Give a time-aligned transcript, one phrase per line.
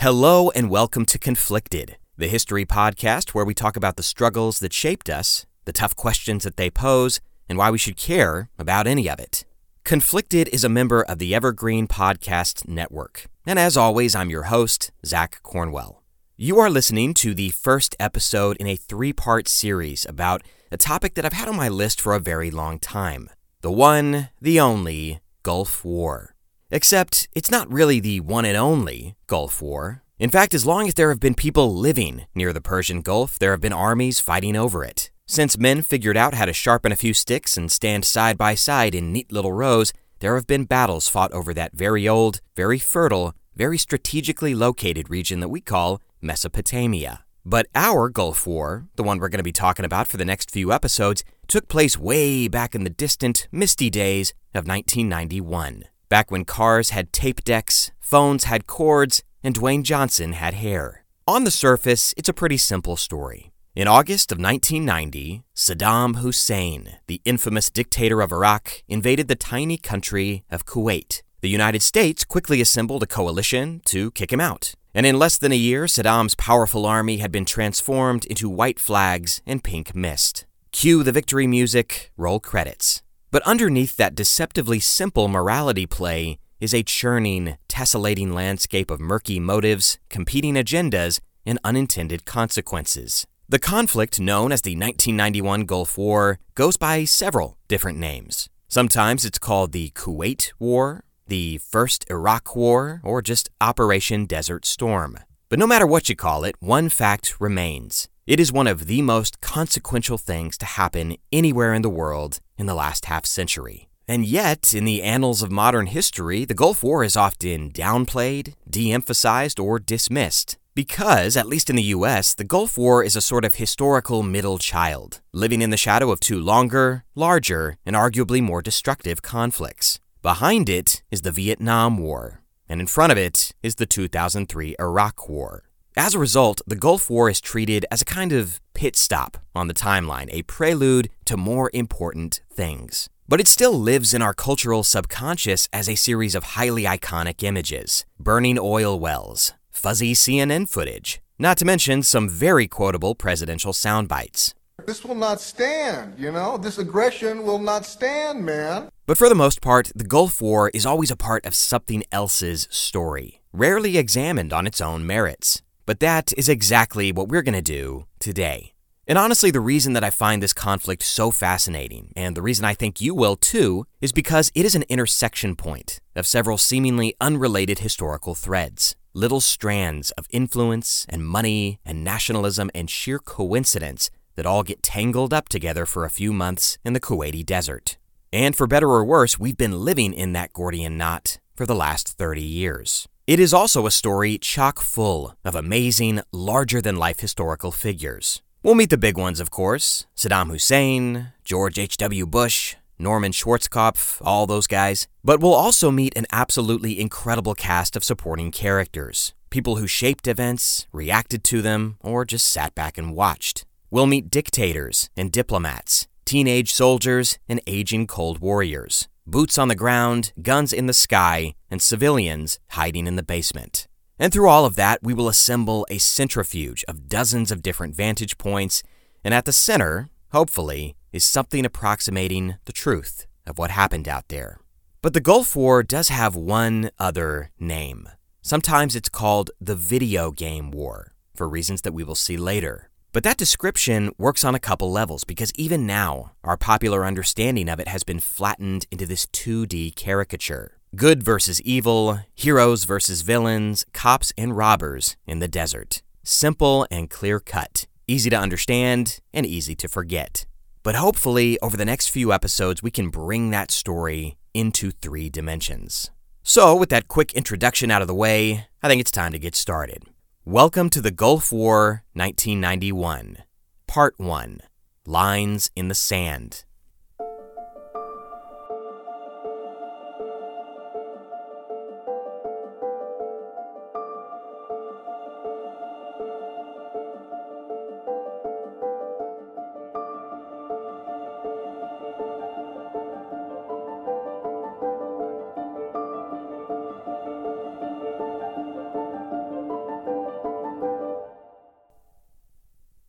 [0.00, 4.72] Hello and welcome to Conflicted, the history podcast where we talk about the struggles that
[4.72, 9.10] shaped us, the tough questions that they pose, and why we should care about any
[9.10, 9.44] of it.
[9.84, 13.26] Conflicted is a member of the Evergreen Podcast Network.
[13.44, 16.02] And as always, I'm your host, Zach Cornwell.
[16.34, 20.40] You are listening to the first episode in a three part series about
[20.72, 23.28] a topic that I've had on my list for a very long time
[23.60, 26.36] the one, the only Gulf War.
[26.72, 30.02] Except it's not really the one and only Gulf War.
[30.20, 33.50] In fact, as long as there have been people living near the Persian Gulf, there
[33.50, 35.10] have been armies fighting over it.
[35.26, 38.94] Since men figured out how to sharpen a few sticks and stand side by side
[38.94, 43.34] in neat little rows, there have been battles fought over that very old, very fertile,
[43.56, 47.24] very strategically located region that we call Mesopotamia.
[47.44, 50.52] But our Gulf War, the one we're going to be talking about for the next
[50.52, 56.44] few episodes, took place way back in the distant, misty days of 1991 back when
[56.44, 61.06] cars had tape decks, phones had cords, and Dwayne Johnson had hair.
[61.26, 63.52] On the surface, it's a pretty simple story.
[63.76, 70.44] In August of 1990, Saddam Hussein, the infamous dictator of Iraq, invaded the tiny country
[70.50, 71.22] of Kuwait.
[71.40, 74.74] The United States quickly assembled a coalition to kick him out.
[74.92, 79.40] And in less than a year, Saddam's powerful army had been transformed into white flags
[79.46, 80.44] and pink mist.
[80.72, 83.02] Cue the victory music, roll credits.
[83.30, 89.98] But underneath that deceptively simple morality play is a churning, tessellating landscape of murky motives,
[90.08, 93.26] competing agendas, and unintended consequences.
[93.48, 98.48] The conflict, known as the 1991 Gulf War, goes by several different names.
[98.68, 105.18] Sometimes it's called the Kuwait War, the First Iraq War, or just Operation Desert Storm.
[105.48, 108.08] But no matter what you call it, one fact remains.
[108.30, 112.66] It is one of the most consequential things to happen anywhere in the world in
[112.66, 113.88] the last half century.
[114.06, 118.92] And yet, in the annals of modern history, the Gulf War is often downplayed, de
[118.92, 120.58] emphasized, or dismissed.
[120.76, 124.58] Because, at least in the US, the Gulf War is a sort of historical middle
[124.58, 129.98] child, living in the shadow of two longer, larger, and arguably more destructive conflicts.
[130.22, 135.28] Behind it is the Vietnam War, and in front of it is the 2003 Iraq
[135.28, 135.64] War.
[136.02, 139.68] As a result, the Gulf War is treated as a kind of pit stop on
[139.68, 143.10] the timeline, a prelude to more important things.
[143.28, 148.06] But it still lives in our cultural subconscious as a series of highly iconic images
[148.18, 154.54] burning oil wells, fuzzy CNN footage, not to mention some very quotable presidential sound bites.
[154.86, 156.56] This will not stand, you know?
[156.56, 158.88] This aggression will not stand, man.
[159.04, 162.68] But for the most part, the Gulf War is always a part of something else's
[162.70, 165.60] story, rarely examined on its own merits.
[165.90, 168.74] But that is exactly what we're going to do today.
[169.08, 172.74] And honestly, the reason that I find this conflict so fascinating, and the reason I
[172.74, 177.80] think you will too, is because it is an intersection point of several seemingly unrelated
[177.80, 178.94] historical threads.
[179.14, 185.34] Little strands of influence and money and nationalism and sheer coincidence that all get tangled
[185.34, 187.98] up together for a few months in the Kuwaiti desert.
[188.32, 192.06] And for better or worse, we've been living in that Gordian knot for the last
[192.16, 193.08] 30 years.
[193.30, 198.42] It is also a story chock full of amazing, larger than life historical figures.
[198.64, 202.26] We'll meet the big ones, of course Saddam Hussein, George H.W.
[202.26, 205.06] Bush, Norman Schwarzkopf, all those guys.
[205.22, 210.88] But we'll also meet an absolutely incredible cast of supporting characters people who shaped events,
[210.92, 213.64] reacted to them, or just sat back and watched.
[213.92, 220.32] We'll meet dictators and diplomats, teenage soldiers and aging Cold Warriors boots on the ground,
[220.42, 223.86] guns in the sky, and civilians hiding in the basement.
[224.18, 228.36] And through all of that, we will assemble a centrifuge of dozens of different vantage
[228.36, 228.82] points,
[229.24, 234.58] and at the center, hopefully, is something approximating the truth of what happened out there.
[235.00, 238.08] But the Gulf War does have one other name.
[238.42, 242.89] Sometimes it's called the Video Game War, for reasons that we will see later.
[243.12, 247.80] But that description works on a couple levels because even now, our popular understanding of
[247.80, 250.78] it has been flattened into this 2D caricature.
[250.94, 256.02] Good versus evil, heroes versus villains, cops and robbers in the desert.
[256.22, 260.46] Simple and clear cut, easy to understand and easy to forget.
[260.84, 266.10] But hopefully, over the next few episodes, we can bring that story into three dimensions.
[266.44, 269.54] So, with that quick introduction out of the way, I think it's time to get
[269.56, 270.04] started.
[270.50, 273.44] Welcome to the Gulf War 1991,
[273.86, 274.58] Part 1
[275.06, 276.64] Lines in the Sand.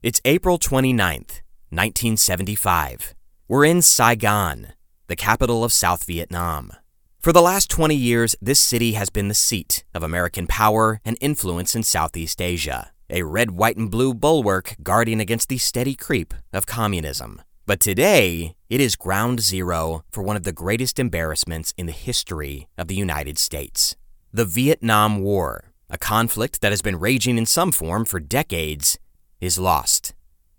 [0.04, 3.14] It's April 29th, 1975.
[3.48, 4.70] We're in Saigon,
[5.06, 6.72] the capital of South Vietnam.
[7.20, 11.20] For the last 20 years, this city has been the seat of American power and
[11.22, 16.34] influence in Southeast Asia, a red, white, and blue bulwark guarding against the steady creep
[16.52, 17.40] of communism.
[17.68, 22.68] But today, it is ground zero for one of the greatest embarrassments in the history
[22.76, 23.96] of the United States.
[24.34, 28.98] The Vietnam War, a conflict that has been raging in some form for decades,
[29.42, 30.14] is lost.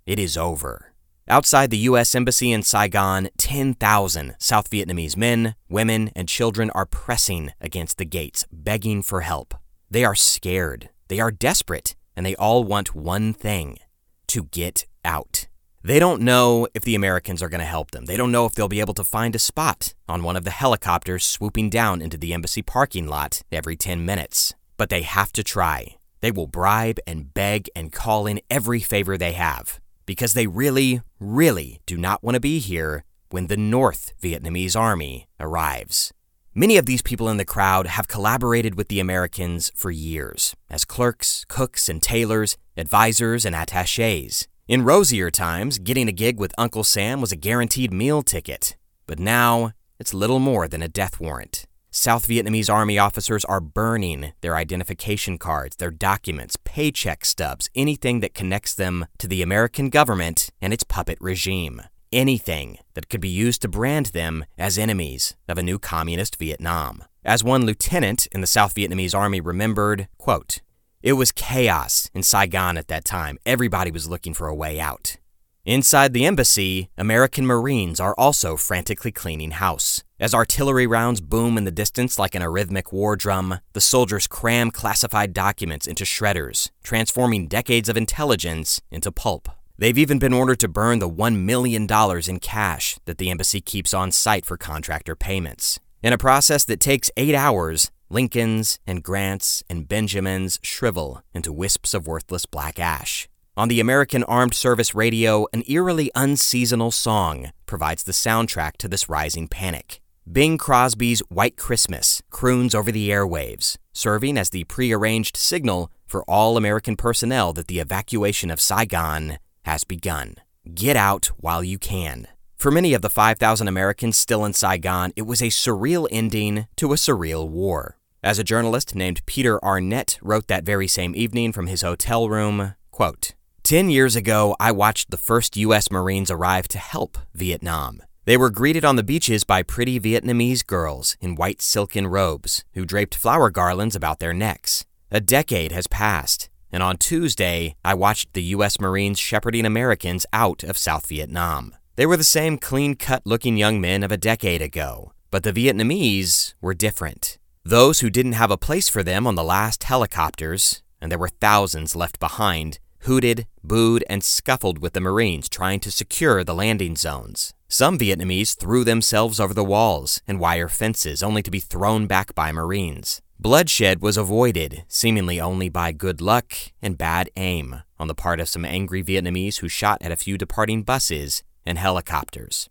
[0.05, 0.93] It is over.
[1.29, 2.14] Outside the U.S.
[2.14, 8.44] Embassy in Saigon, 10,000 South Vietnamese men, women, and children are pressing against the gates,
[8.50, 9.55] begging for help.
[9.88, 13.79] They are scared, they are desperate, and they all want one thing
[14.26, 15.46] to get out.
[15.84, 18.06] They don't know if the Americans are going to help them.
[18.06, 20.50] They don't know if they'll be able to find a spot on one of the
[20.50, 24.55] helicopters swooping down into the embassy parking lot every 10 minutes.
[24.76, 25.96] But they have to try.
[26.23, 31.03] They will bribe and beg and call in every favor they have because they really,
[31.21, 36.13] really do not want to be here when the North Vietnamese army arrives.
[36.55, 40.85] Many of these people in the crowd have collaborated with the Americans for years as
[40.85, 44.47] clerks, cooks, and tailors, advisors, and attaches.
[44.69, 48.77] In rosier times, getting a gig with Uncle Sam was a guaranteed meal ticket,
[49.07, 51.65] but now it's little more than a death warrant.
[51.94, 58.33] South Vietnamese Army officers are burning their identification cards, their documents, paycheck stubs, anything that
[58.33, 61.83] connects them to the American government and its puppet regime.
[62.11, 67.05] Anything that could be used to brand them as enemies of a new communist Vietnam.
[67.27, 70.62] As one lieutenant in the South Vietnamese Army remembered, quote,
[71.03, 73.37] It was chaos in Saigon at that time.
[73.44, 75.19] Everybody was looking for a way out.
[75.65, 80.03] Inside the embassy, American Marines are also frantically cleaning house.
[80.23, 84.71] As artillery rounds boom in the distance like an arrhythmic war drum, the soldiers cram
[84.71, 89.49] classified documents into shredders, transforming decades of intelligence into pulp.
[89.79, 91.89] They've even been ordered to burn the $1 million
[92.29, 95.81] in cash that the embassy keeps on site for contractor payments.
[96.05, 101.95] In a process that takes eight hours, Lincolns and Grants and Benjamins shrivel into wisps
[101.95, 103.29] of worthless black ash.
[103.57, 109.09] On the American Armed Service Radio, an eerily unseasonal song provides the soundtrack to this
[109.09, 110.02] rising panic.
[110.31, 116.57] Bing Crosby's White Christmas croons over the airwaves, serving as the prearranged signal for all
[116.57, 120.37] American personnel that the evacuation of Saigon has begun.
[120.73, 122.29] Get out while you can.
[122.57, 126.93] For many of the 5,000 Americans still in Saigon, it was a surreal ending to
[126.93, 127.99] a surreal war.
[128.23, 132.77] As a journalist named Peter Arnett wrote that very same evening from his hotel room,
[132.93, 133.35] quote,
[133.65, 135.91] Ten years ago, I watched the first U.S.
[135.91, 138.03] Marines arrive to help Vietnam.
[138.25, 142.85] They were greeted on the beaches by pretty Vietnamese girls in white silken robes who
[142.85, 144.85] draped flower garlands about their necks.
[145.11, 148.79] A decade has passed, and on Tuesday, I watched the U.S.
[148.79, 151.75] Marines shepherding Americans out of South Vietnam.
[151.97, 155.53] They were the same clean cut looking young men of a decade ago, but the
[155.53, 157.39] Vietnamese were different.
[157.65, 161.29] Those who didn't have a place for them on the last helicopters, and there were
[161.29, 166.97] thousands left behind, hooted, booed, and scuffled with the Marines trying to secure the landing
[166.97, 167.55] zones.
[167.69, 172.35] Some Vietnamese threw themselves over the walls and wire fences only to be thrown back
[172.35, 173.23] by Marines.
[173.39, 178.49] Bloodshed was avoided, seemingly only by good luck and bad aim on the part of
[178.49, 182.69] some angry Vietnamese who shot at a few departing buses and helicopters.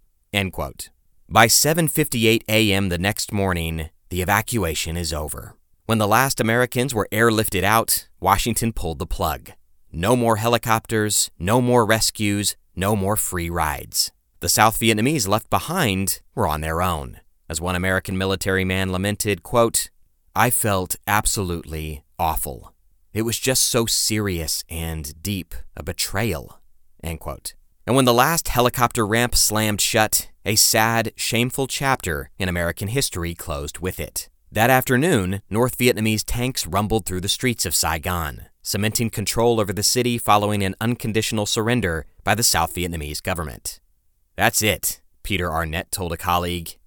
[1.28, 2.90] By 7:58 a.m.
[2.90, 5.56] the next morning, the evacuation is over.
[5.88, 9.52] When the last Americans were airlifted out, Washington pulled the plug.
[9.94, 14.10] No more helicopters, no more rescues, no more free rides.
[14.40, 17.20] The South Vietnamese left behind were on their own.
[17.50, 19.90] As one American military man lamented, quote,
[20.34, 22.74] I felt absolutely awful.
[23.14, 26.62] It was just so serious and deep a betrayal.
[27.04, 27.56] End quote.
[27.86, 33.36] And when the last helicopter ramp slammed shut, a sad, shameful chapter in American history
[33.36, 34.30] closed with it.
[34.54, 39.84] That afternoon, North Vietnamese tanks rumbled through the streets of Saigon cementing control over the
[39.84, 43.80] city following an unconditional surrender by the South Vietnamese government.
[44.36, 46.78] That's it, Peter Arnett told a colleague.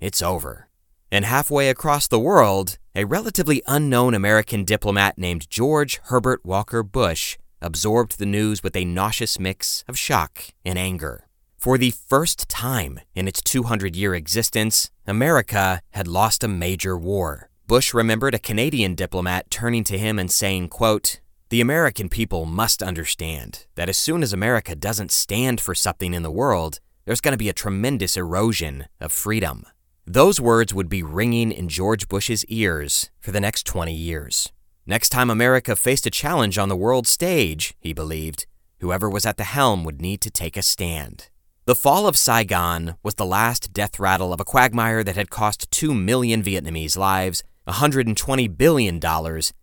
[0.00, 0.68] It's over.
[1.10, 7.38] And halfway across the world, a relatively unknown American diplomat named George Herbert Walker Bush
[7.60, 11.26] absorbed the news with a nauseous mix of shock and anger.
[11.56, 17.50] For the first time in its 200 year existence, America had lost a major war.
[17.68, 21.18] Bush remembered a Canadian diplomat turning to him and saying, quote,
[21.48, 26.22] The American people must understand that as soon as America doesn't stand for something in
[26.22, 29.64] the world, there's going to be a tremendous erosion of freedom.
[30.06, 34.52] Those words would be ringing in George Bush's ears for the next 20 years.
[34.86, 38.46] Next time America faced a challenge on the world stage, he believed,
[38.78, 41.30] whoever was at the helm would need to take a stand.
[41.64, 45.68] The fall of Saigon was the last death rattle of a quagmire that had cost
[45.72, 49.00] 2 million Vietnamese lives, $120 billion,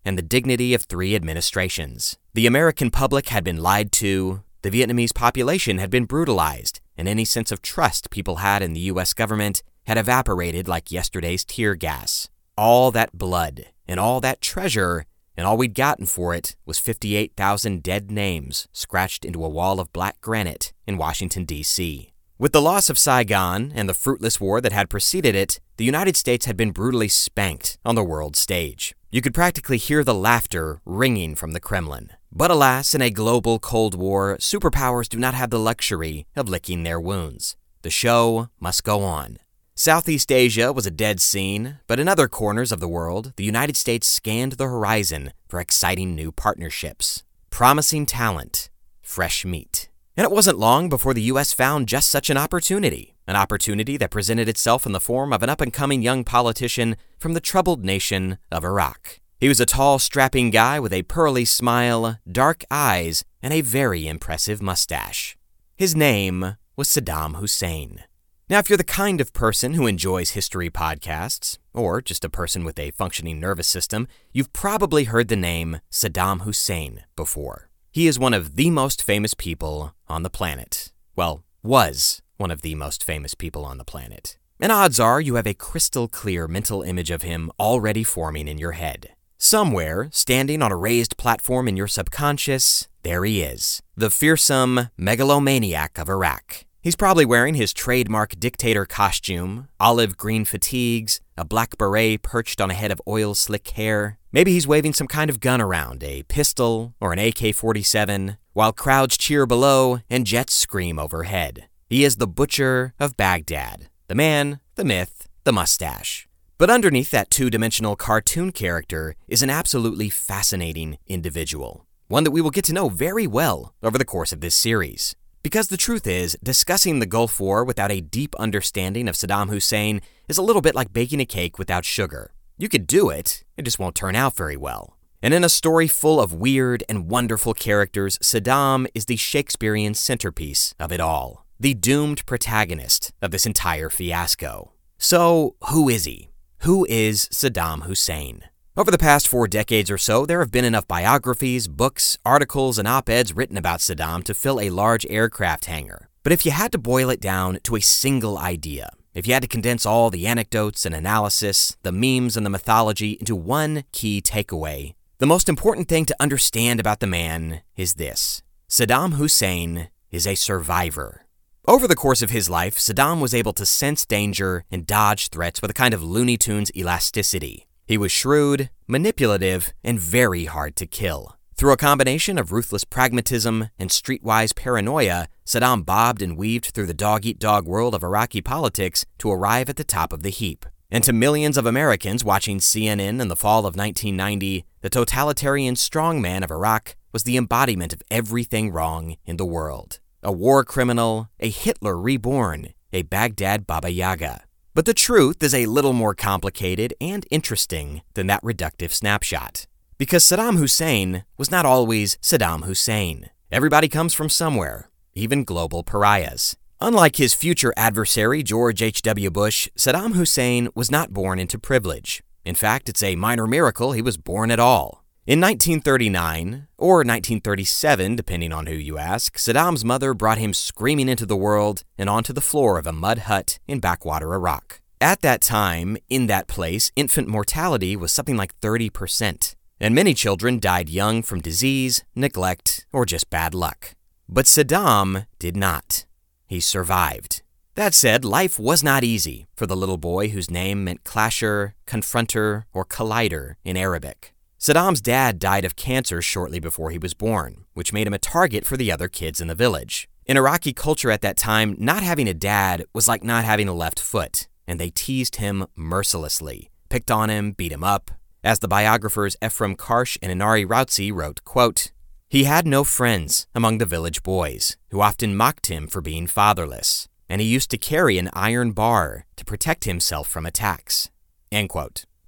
[0.06, 2.18] and the dignity of three administrations.
[2.34, 7.26] The American public had been lied to, the Vietnamese population had been brutalized, and any
[7.26, 9.14] sense of trust people had in the U.S.
[9.14, 12.30] government had evaporated like yesterday's tear gas.
[12.58, 15.06] All that blood and all that treasure,
[15.36, 19.92] and all we'd gotten for it was 58,000 dead names scratched into a wall of
[19.92, 22.13] black granite in Washington, D.C.
[22.44, 26.18] With the loss of Saigon and the fruitless war that had preceded it, the United
[26.18, 28.94] States had been brutally spanked on the world stage.
[29.12, 32.10] You could practically hear the laughter ringing from the Kremlin.
[32.34, 36.84] But alas, in a global Cold War, superpowers do not have the luxury of licking
[36.84, 37.56] their wounds.
[37.82, 39.38] The show must go on.
[39.74, 43.78] Southeast Asia was a dead scene, but in other corners of the world, the United
[43.78, 48.70] States scanned the horizon for exciting new partnerships, promising talent,
[49.02, 49.88] fresh meat.
[50.16, 51.54] And it wasn't long before the U.S.
[51.54, 55.50] found just such an opportunity, an opportunity that presented itself in the form of an
[55.50, 59.20] up and coming young politician from the troubled nation of Iraq.
[59.40, 64.08] He was a tall, strapping guy with a pearly smile, dark eyes, and a very
[64.08, 65.36] impressive mustache.
[65.76, 68.04] His name was Saddam Hussein.
[68.50, 72.64] Now, if you're the kind of person who enjoys history podcasts, or just a person
[72.64, 77.70] with a functioning nervous system, you've probably heard the name Saddam Hussein before.
[77.92, 80.92] He is one of the most famous people on the planet.
[81.16, 84.38] Well, was one of the most famous people on the planet.
[84.60, 88.60] And odds are you have a crystal clear mental image of him already forming in
[88.60, 89.10] your head.
[89.40, 95.98] Somewhere, standing on a raised platform in your subconscious, there he is, the fearsome megalomaniac
[95.98, 96.66] of Iraq.
[96.80, 102.70] He's probably wearing his trademark dictator costume, olive green fatigues, a black beret perched on
[102.70, 104.20] a head of oil slick hair.
[104.32, 108.72] Maybe he's waving some kind of gun around, a pistol or an AK 47, while
[108.72, 111.68] crowds cheer below and jets scream overhead.
[111.90, 116.28] He is the butcher of Baghdad, the man, the myth, the mustache.
[116.58, 122.42] But underneath that two dimensional cartoon character is an absolutely fascinating individual, one that we
[122.42, 125.16] will get to know very well over the course of this series.
[125.42, 130.00] Because the truth is, discussing the Gulf War without a deep understanding of Saddam Hussein
[130.30, 132.32] is a little bit like baking a cake without sugar.
[132.58, 134.96] You could do it, it just won't turn out very well.
[135.24, 140.76] And in a story full of weird and wonderful characters, Saddam is the Shakespearean centerpiece
[140.78, 144.74] of it all, the doomed protagonist of this entire fiasco.
[144.98, 146.28] So, who is he?
[146.64, 148.44] Who is Saddam Hussein?
[148.76, 152.86] Over the past four decades or so, there have been enough biographies, books, articles, and
[152.86, 156.10] op eds written about Saddam to fill a large aircraft hangar.
[156.24, 159.44] But if you had to boil it down to a single idea, if you had
[159.44, 164.22] to condense all the anecdotes and analysis, the memes and the mythology into one key
[164.22, 170.26] takeaway, the most important thing to understand about the man is this Saddam Hussein is
[170.26, 171.26] a survivor.
[171.66, 175.62] Over the course of his life, Saddam was able to sense danger and dodge threats
[175.62, 177.68] with a kind of Looney Tunes elasticity.
[177.86, 181.38] He was shrewd, manipulative, and very hard to kill.
[181.56, 186.94] Through a combination of ruthless pragmatism and streetwise paranoia, Saddam bobbed and weaved through the
[186.94, 190.66] dog eat dog world of Iraqi politics to arrive at the top of the heap.
[190.90, 196.44] And to millions of Americans watching CNN in the fall of 1990, the totalitarian strongman
[196.44, 200.02] of Iraq was the embodiment of everything wrong in the world.
[200.22, 204.44] A war criminal, a Hitler reborn, a Baghdad Baba Yaga.
[204.74, 209.68] But the truth is a little more complicated and interesting than that reductive snapshot.
[209.98, 213.30] Because Saddam Hussein was not always Saddam Hussein.
[213.54, 216.58] Everybody comes from somewhere, even global pariahs.
[216.82, 219.32] Unlike his future adversary, George H.W.
[219.32, 222.22] Bush, Saddam Hussein was not born into privilege.
[222.46, 225.04] In fact, it's a minor miracle he was born at all.
[225.26, 231.26] In 1939, or 1937, depending on who you ask, Saddam's mother brought him screaming into
[231.26, 234.82] the world and onto the floor of a mud hut in backwater Iraq.
[235.00, 240.60] At that time, in that place, infant mortality was something like 30%, and many children
[240.60, 243.96] died young from disease, neglect, or just bad luck.
[244.28, 246.06] But Saddam did not.
[246.48, 247.43] He survived.
[247.76, 252.66] That said, life was not easy for the little boy whose name meant clasher, confronter,
[252.72, 254.36] or collider in Arabic.
[254.60, 258.64] Saddam's dad died of cancer shortly before he was born, which made him a target
[258.66, 260.08] for the other kids in the village.
[260.28, 263.74] In Iraqi culture at that time, not having a dad was like not having a
[263.74, 268.12] left foot, and they teased him mercilessly, picked on him, beat him up.
[268.44, 271.92] As the biographers Efraim Karsh and Inari Rautsi wrote, quote,
[272.30, 277.10] He had no friends among the village boys, who often mocked him for being fatherless,
[277.30, 281.10] and he used to carry an iron bar to protect himself from attacks.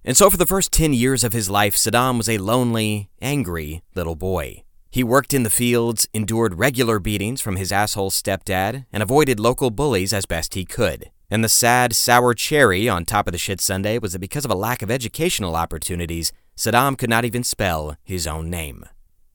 [0.04, 3.82] And so, for the first 10 years of his life, Saddam was a lonely, angry
[3.96, 4.64] little boy.
[4.92, 9.72] He worked in the fields, endured regular beatings from his asshole stepdad, and avoided local
[9.72, 11.10] bullies as best he could.
[11.30, 14.52] And the sad, sour cherry on top of the shit sundae was that because of
[14.52, 18.86] a lack of educational opportunities, Saddam could not even spell his own name.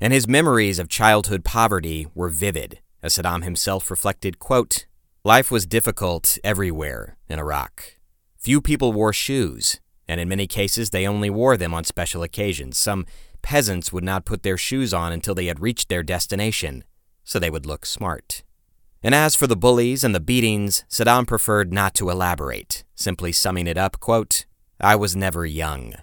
[0.00, 4.86] And his memories of childhood poverty were vivid, as Saddam himself reflected, quote,
[5.24, 7.98] Life was difficult everywhere in Iraq.
[8.38, 12.78] Few people wore shoes, and in many cases they only wore them on special occasions.
[12.78, 13.04] Some
[13.42, 16.84] peasants would not put their shoes on until they had reached their destination,
[17.22, 18.44] so they would look smart.
[19.02, 23.66] And as for the bullies and the beatings, Saddam preferred not to elaborate, simply summing
[23.66, 24.46] it up, quote,
[24.80, 25.96] I was never young.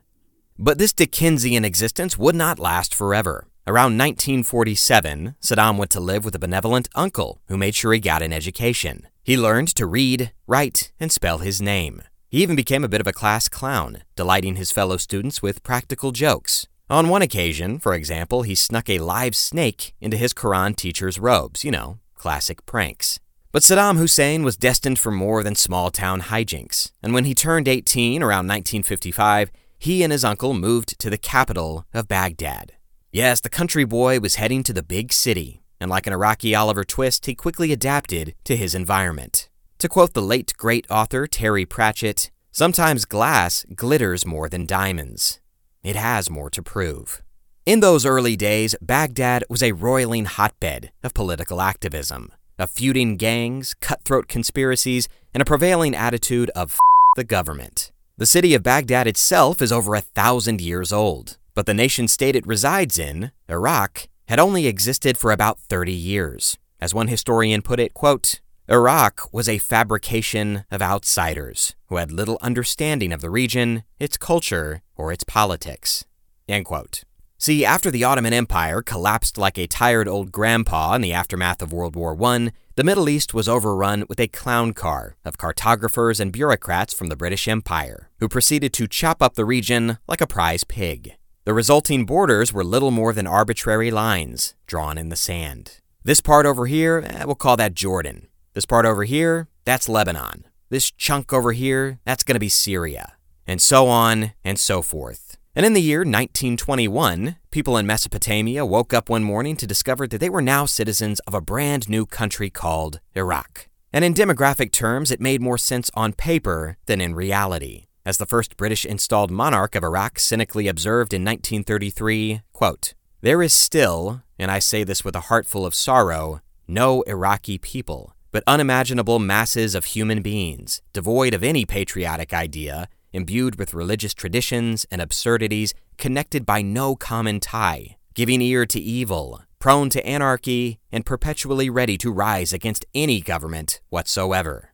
[0.59, 3.47] But this Dickensian existence would not last forever.
[3.67, 8.21] Around 1947, Saddam went to live with a benevolent uncle who made sure he got
[8.21, 9.09] an education.
[9.25, 12.01] He learned to read, write, and spell his name.
[12.29, 16.13] He even became a bit of a class clown, delighting his fellow students with practical
[16.13, 16.65] jokes.
[16.89, 21.65] On one occasion, for example, he snuck a live snake into his Quran teacher's robes,
[21.65, 23.19] you know, classic pranks.
[23.51, 27.67] But Saddam Hussein was destined for more than small town hijinks, and when he turned
[27.67, 32.71] 18 around 1955, he and his uncle moved to the capital of Baghdad.
[33.17, 36.83] Yes, the country boy was heading to the big city, and like an Iraqi Oliver
[36.83, 39.49] Twist, he quickly adapted to his environment.
[39.79, 45.39] To quote the late great author Terry Pratchett, sometimes glass glitters more than diamonds.
[45.83, 47.23] It has more to prove.
[47.65, 53.73] In those early days, Baghdad was a roiling hotbed of political activism, of feuding gangs,
[53.81, 56.77] cutthroat conspiracies, and a prevailing attitude of
[57.15, 57.91] the government.
[58.17, 62.35] The city of Baghdad itself is over a thousand years old, but the nation state
[62.35, 66.55] it resides in, Iraq, had only existed for about 30 years.
[66.79, 72.37] As one historian put it, quote, Iraq was a fabrication of outsiders who had little
[72.43, 76.05] understanding of the region, its culture, or its politics.
[76.47, 77.01] End quote.
[77.39, 81.73] See, after the Ottoman Empire collapsed like a tired old grandpa in the aftermath of
[81.73, 86.31] World War I, the Middle East was overrun with a clown car of cartographers and
[86.31, 90.63] bureaucrats from the British Empire, who proceeded to chop up the region like a prize
[90.63, 91.16] pig.
[91.47, 95.79] The resulting borders were little more than arbitrary lines drawn in the sand.
[96.03, 98.27] This part over here, eh, we'll call that Jordan.
[98.53, 100.43] This part over here, that's Lebanon.
[100.69, 103.13] This chunk over here, that's going to be Syria.
[103.47, 105.37] And so on and so forth.
[105.55, 110.17] And in the year 1921, people in Mesopotamia woke up one morning to discover that
[110.17, 113.69] they were now citizens of a brand new country called Iraq.
[113.93, 117.86] And in demographic terms, it made more sense on paper than in reality.
[118.07, 123.53] As the first British installed monarch of Iraq cynically observed in 1933, quote, There is
[123.53, 126.39] still, and I say this with a heart full of sorrow,
[126.69, 133.59] no Iraqi people but unimaginable masses of human beings, devoid of any patriotic idea, imbued
[133.59, 139.89] with religious traditions and absurdities, connected by no common tie, giving ear to evil, prone
[139.89, 144.69] to anarchy, and perpetually ready to rise against any government whatsoever.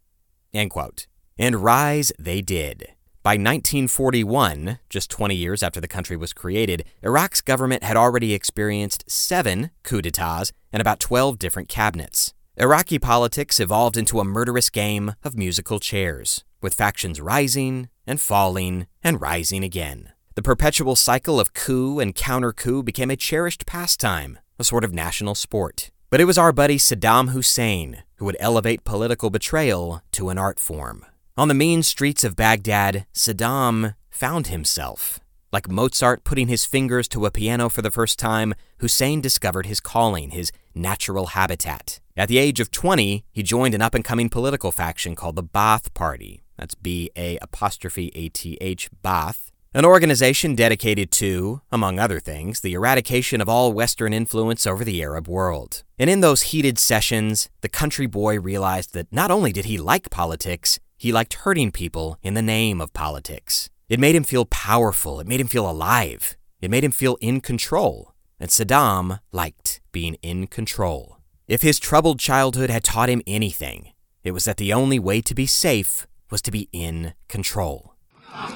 [1.39, 2.93] And rise they did.
[3.23, 9.09] By 1941, just 20 years after the country was created, Iraq's government had already experienced
[9.09, 12.33] seven coups d'etats and about 12 different cabinets.
[12.57, 18.87] Iraqi politics evolved into a murderous game of musical chairs, with factions rising and falling
[19.01, 20.11] and rising again.
[20.35, 24.93] The perpetual cycle of coup and counter coup became a cherished pastime, a sort of
[24.93, 25.91] national sport.
[26.09, 30.59] But it was our buddy Saddam Hussein who would elevate political betrayal to an art
[30.59, 31.05] form.
[31.35, 35.19] On the mean streets of Baghdad, Saddam found himself.
[35.51, 39.79] Like Mozart putting his fingers to a piano for the first time, Hussein discovered his
[39.79, 41.99] calling, his natural habitat.
[42.15, 45.43] At the age of 20, he joined an up and coming political faction called the
[45.43, 46.43] Ba'ath Party.
[46.55, 49.49] That's B A apostrophe A T H, Ba'ath.
[49.73, 55.01] An organization dedicated to, among other things, the eradication of all Western influence over the
[55.01, 55.81] Arab world.
[55.97, 60.11] And in those heated sessions, the country boy realized that not only did he like
[60.11, 63.69] politics, he liked hurting people in the name of politics.
[63.89, 65.19] It made him feel powerful.
[65.19, 66.37] It made him feel alive.
[66.61, 68.13] It made him feel in control.
[68.39, 71.17] And Saddam liked being in control.
[71.45, 73.91] If his troubled childhood had taught him anything,
[74.23, 77.95] it was that the only way to be safe was to be in control.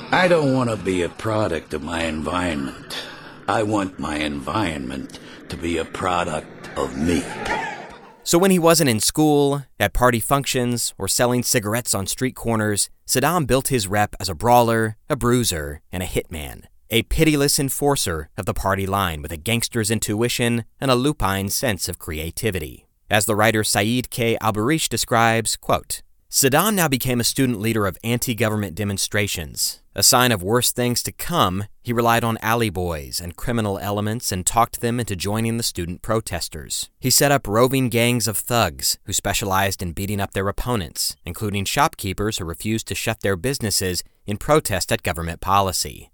[0.09, 3.03] I don't want to be a product of my environment.
[3.49, 7.25] I want my environment to be a product of me.
[8.27, 12.89] So when he wasn't in school, at party functions, or selling cigarettes on street corners,
[13.07, 16.65] Saddam built his rep as a brawler, a bruiser, and a hitman.
[16.89, 21.87] A pitiless enforcer of the party line with a gangster's intuition and a lupine sense
[21.87, 22.85] of creativity.
[23.09, 24.37] As the writer Saeed K.
[24.41, 29.81] Aburish describes, quote, Saddam now became a student leader of anti government demonstrations.
[29.95, 34.31] A sign of worse things to come, he relied on alley boys and criminal elements
[34.31, 36.89] and talked them into joining the student protesters.
[36.99, 41.63] He set up roving gangs of thugs who specialized in beating up their opponents, including
[41.63, 46.11] shopkeepers who refused to shut their businesses in protest at government policy.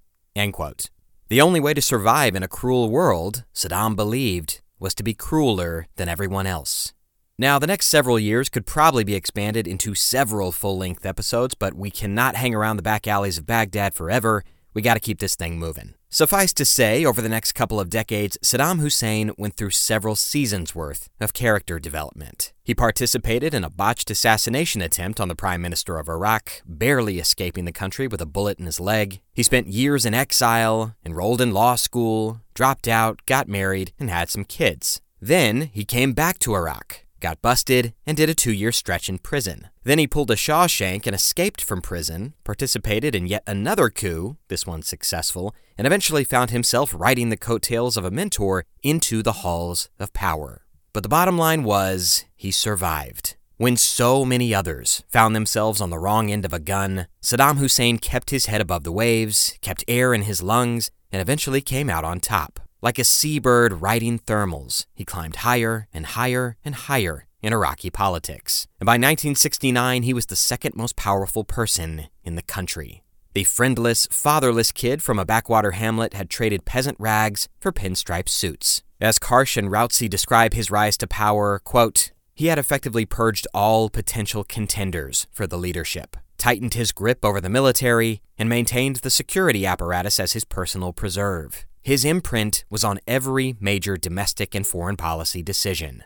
[1.30, 5.88] The only way to survive in a cruel world, Saddam believed, was to be crueler
[5.96, 6.94] than everyone else.
[7.40, 11.74] Now, the next several years could probably be expanded into several full length episodes, but
[11.74, 14.44] we cannot hang around the back alleys of Baghdad forever.
[14.76, 15.96] We gotta keep this thing moving.
[16.12, 20.76] Suffice to say, over the next couple of decades, Saddam Hussein went through several seasons
[20.76, 22.54] worth of character development.
[22.64, 27.66] He participated in a botched assassination attempt on the Prime Minister of Iraq, barely escaping
[27.66, 29.22] the country with a bullet in his leg.
[29.34, 34.30] He spent years in exile, enrolled in law school, dropped out, got married, and had
[34.30, 35.02] some kids.
[35.20, 39.18] Then he came back to Iraq, got busted, and did a two year stretch in
[39.18, 39.70] prison.
[39.84, 44.68] Then he pulled a Shawshank and escaped from prison, participated in yet another coup, this
[44.68, 49.90] one successful, and eventually found himself riding the coattails of a mentor into the halls
[50.00, 50.62] of power.
[50.92, 53.36] But the bottom line was he survived.
[53.58, 57.98] When so many others found themselves on the wrong end of a gun, Saddam Hussein
[57.98, 62.04] kept his head above the waves, kept air in his lungs, and eventually came out
[62.04, 62.60] on top.
[62.84, 68.68] Like a seabird riding thermals, he climbed higher and higher and higher in Iraqi politics.
[68.78, 73.02] And by 1969, he was the second most powerful person in the country.
[73.36, 78.84] The friendless, fatherless kid from a backwater hamlet had traded peasant rags for pinstripe suits.
[79.00, 83.90] As Karsh and Rautsi describe his rise to power, quote, he had effectively purged all
[83.90, 89.66] potential contenders for the leadership, tightened his grip over the military, and maintained the security
[89.66, 91.66] apparatus as his personal preserve.
[91.86, 96.06] His imprint was on every major domestic and foreign policy decision.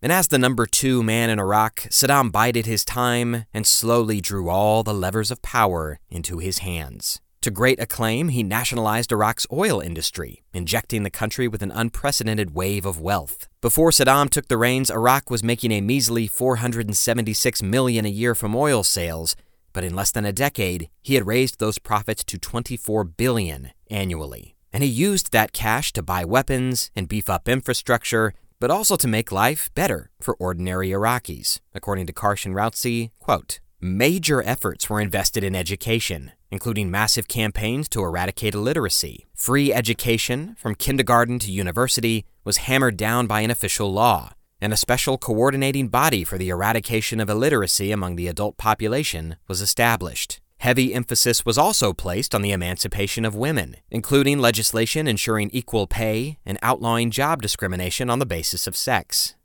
[0.00, 4.48] And as the number two man in Iraq, Saddam bided his time and slowly drew
[4.48, 7.20] all the levers of power into his hands.
[7.40, 12.86] To great acclaim, he nationalized Iraq's oil industry, injecting the country with an unprecedented wave
[12.86, 13.48] of wealth.
[13.60, 18.54] Before Saddam took the reins, Iraq was making a measly 476 million a year from
[18.54, 19.34] oil sales,
[19.72, 24.54] but in less than a decade, he had raised those profits to 24 billion annually.
[24.72, 29.08] And he used that cash to buy weapons and beef up infrastructure, but also to
[29.08, 31.60] make life better for ordinary Iraqis.
[31.74, 37.88] According to Karsh and Rautsi, quote, Major efforts were invested in education, including massive campaigns
[37.90, 39.26] to eradicate illiteracy.
[39.36, 44.76] Free education, from kindergarten to university, was hammered down by an official law, and a
[44.76, 50.40] special coordinating body for the eradication of illiteracy among the adult population was established.
[50.58, 56.38] Heavy emphasis was also placed on the emancipation of women, including legislation ensuring equal pay
[56.44, 59.36] and outlawing job discrimination on the basis of sex.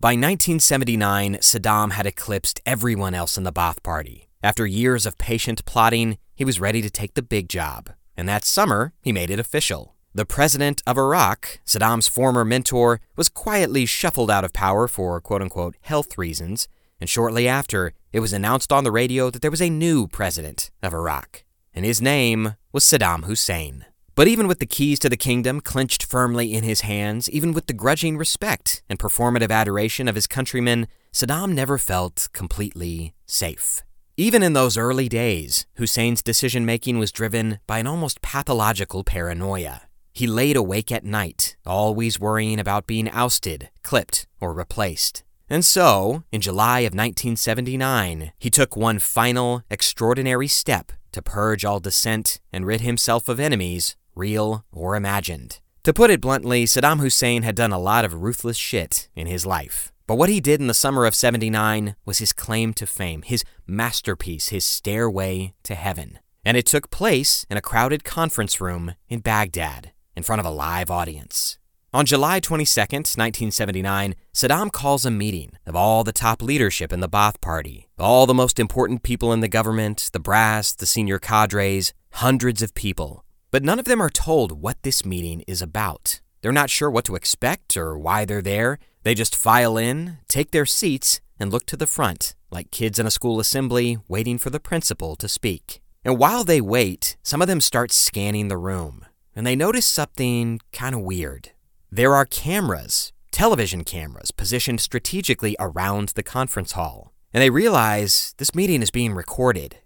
[0.00, 4.28] By 1979, Saddam had eclipsed everyone else in the Ba'ath Party.
[4.42, 7.90] After years of patient plotting, he was ready to take the big job.
[8.16, 9.94] And that summer, he made it official.
[10.12, 15.42] The president of Iraq, Saddam's former mentor, was quietly shuffled out of power for quote
[15.42, 16.66] unquote health reasons
[17.00, 20.70] and shortly after, it was announced on the radio that there was a new president
[20.82, 23.84] of Iraq, and his name was Saddam Hussein.
[24.14, 27.66] But even with the keys to the kingdom clenched firmly in his hands, even with
[27.66, 33.82] the grudging respect and performative adoration of his countrymen, Saddam never felt completely safe.
[34.16, 39.82] Even in those early days, Hussein's decision making was driven by an almost pathological paranoia.
[40.12, 45.22] He laid awake at night, always worrying about being ousted, clipped, or replaced.
[45.50, 51.80] And so, in July of 1979, he took one final, extraordinary step to purge all
[51.80, 55.60] dissent and rid himself of enemies, real or imagined.
[55.84, 59.46] To put it bluntly, Saddam Hussein had done a lot of ruthless shit in his
[59.46, 59.90] life.
[60.06, 63.44] But what he did in the summer of 79 was his claim to fame, his
[63.66, 66.18] masterpiece, his stairway to heaven.
[66.44, 70.50] And it took place in a crowded conference room in Baghdad, in front of a
[70.50, 71.58] live audience.
[71.90, 77.08] On July 22, 1979, Saddam calls a meeting of all the top leadership in the
[77.08, 81.94] Ba'ath Party, all the most important people in the government, the brass, the senior cadres,
[82.10, 83.24] hundreds of people.
[83.50, 86.20] But none of them are told what this meeting is about.
[86.42, 88.78] They're not sure what to expect or why they're there.
[89.02, 93.06] They just file in, take their seats, and look to the front, like kids in
[93.06, 95.80] a school assembly waiting for the principal to speak.
[96.04, 100.60] And while they wait, some of them start scanning the room, and they notice something
[100.70, 101.52] kind of weird.
[101.90, 108.54] There are cameras, television cameras, positioned strategically around the conference hall, and they realize this
[108.54, 109.78] meeting is being recorded.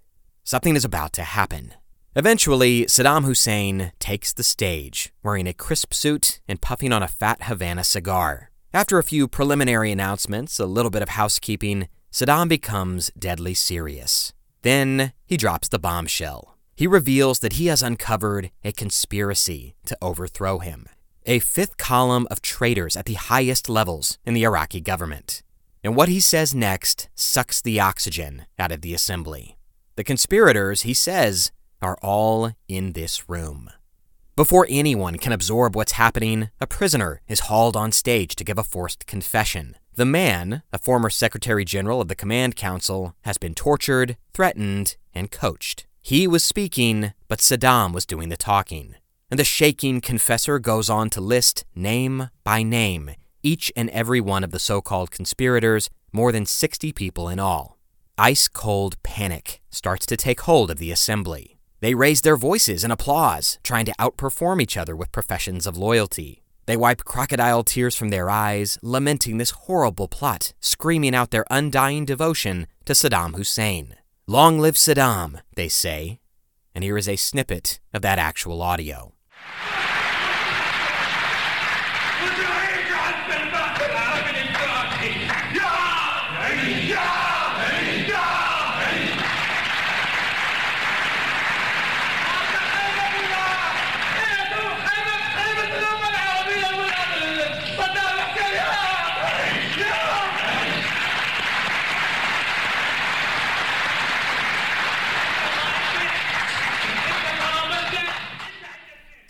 [0.43, 1.75] Something is about to happen.
[2.17, 7.45] Eventually, Saddam Hussein takes the stage, wearing a crisp suit and puffing on a fat
[7.45, 8.51] Havana cigar.
[8.75, 14.33] After a few preliminary announcements, a little bit of housekeeping, Saddam becomes deadly serious.
[14.63, 16.59] Then he drops the bombshell.
[16.75, 20.87] He reveals that he has uncovered a conspiracy to overthrow him,
[21.27, 25.43] a fifth column of traitors at the highest levels in the Iraqi government.
[25.85, 29.57] And what he says next sucks the oxygen out of the assembly.
[29.97, 33.71] The conspirators, he says, are all in this room.
[34.35, 38.65] Before anyone can absorb what's happening, a prisoner is hauled on stage to give a
[38.65, 39.77] forced confession.
[39.95, 45.31] The man, a former Secretary General of the Command Council, has been tortured, threatened, and
[45.31, 45.87] coached.
[46.01, 48.95] He was speaking, but Saddam was doing the talking.
[49.33, 54.45] And the shaking confessor goes on to list, name by name, each and every one
[54.45, 57.79] of the so called conspirators, more than 60 people in all.
[58.19, 61.57] Ice cold panic starts to take hold of the assembly.
[61.81, 66.43] They raise their voices in applause, trying to outperform each other with professions of loyalty.
[66.67, 72.05] They wipe crocodile tears from their eyes, lamenting this horrible plot, screaming out their undying
[72.05, 73.97] devotion to Saddam Hussein.
[74.27, 76.21] Long live Saddam, they say.
[76.75, 79.15] And here is a snippet of that actual audio.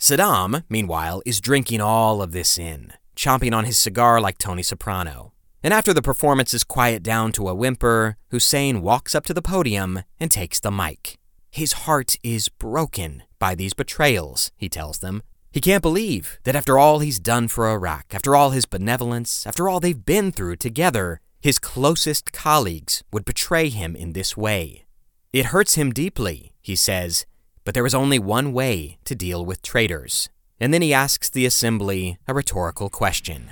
[0.03, 5.31] Saddam, meanwhile, is drinking all of this in, chomping on his cigar like Tony Soprano.
[5.63, 10.03] And after the performances quiet down to a whimper, Hussein walks up to the podium
[10.19, 11.17] and takes the mic.
[11.51, 15.23] His heart is broken by these betrayals, he tells them.
[15.53, 19.69] He can't believe that after all he's done for Iraq, after all his benevolence, after
[19.69, 24.83] all they've been through together, his closest colleagues would betray him in this way.
[25.31, 27.25] It hurts him deeply, he says,
[27.63, 30.29] but there is only one way to deal with traitors.
[30.59, 33.49] And then he asks the assembly a rhetorical question.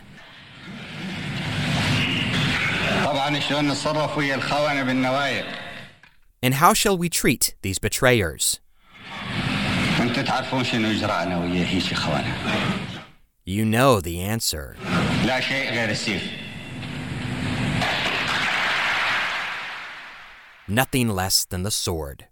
[6.41, 8.59] And how shall we treat these betrayers?
[13.45, 14.75] You know the answer.
[20.67, 22.27] Nothing less than the sword.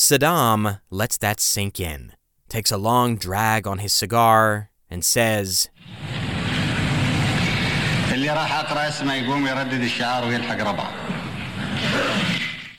[0.00, 2.12] Saddam lets that sink in,
[2.48, 5.70] takes a long drag on his cigar, and says,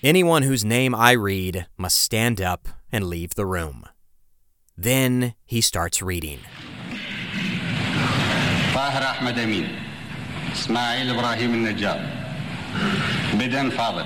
[0.03, 3.85] Anyone whose name I read must stand up and leave the room.
[4.77, 6.39] Then he starts reading.
[8.73, 9.67] طاهر أحمد أمين
[10.53, 11.99] إسماعيل إبراهيم النجار
[13.33, 14.05] بدن فاضل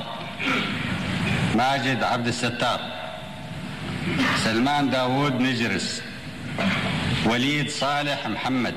[1.55, 2.79] ماجد عبد الستار
[4.43, 6.01] سلمان داوود نجرس
[7.25, 8.75] وليد صالح محمد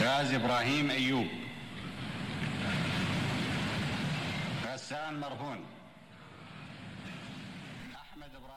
[0.00, 1.26] غازي إبراهيم أيوب
[4.66, 5.58] غسان مرهون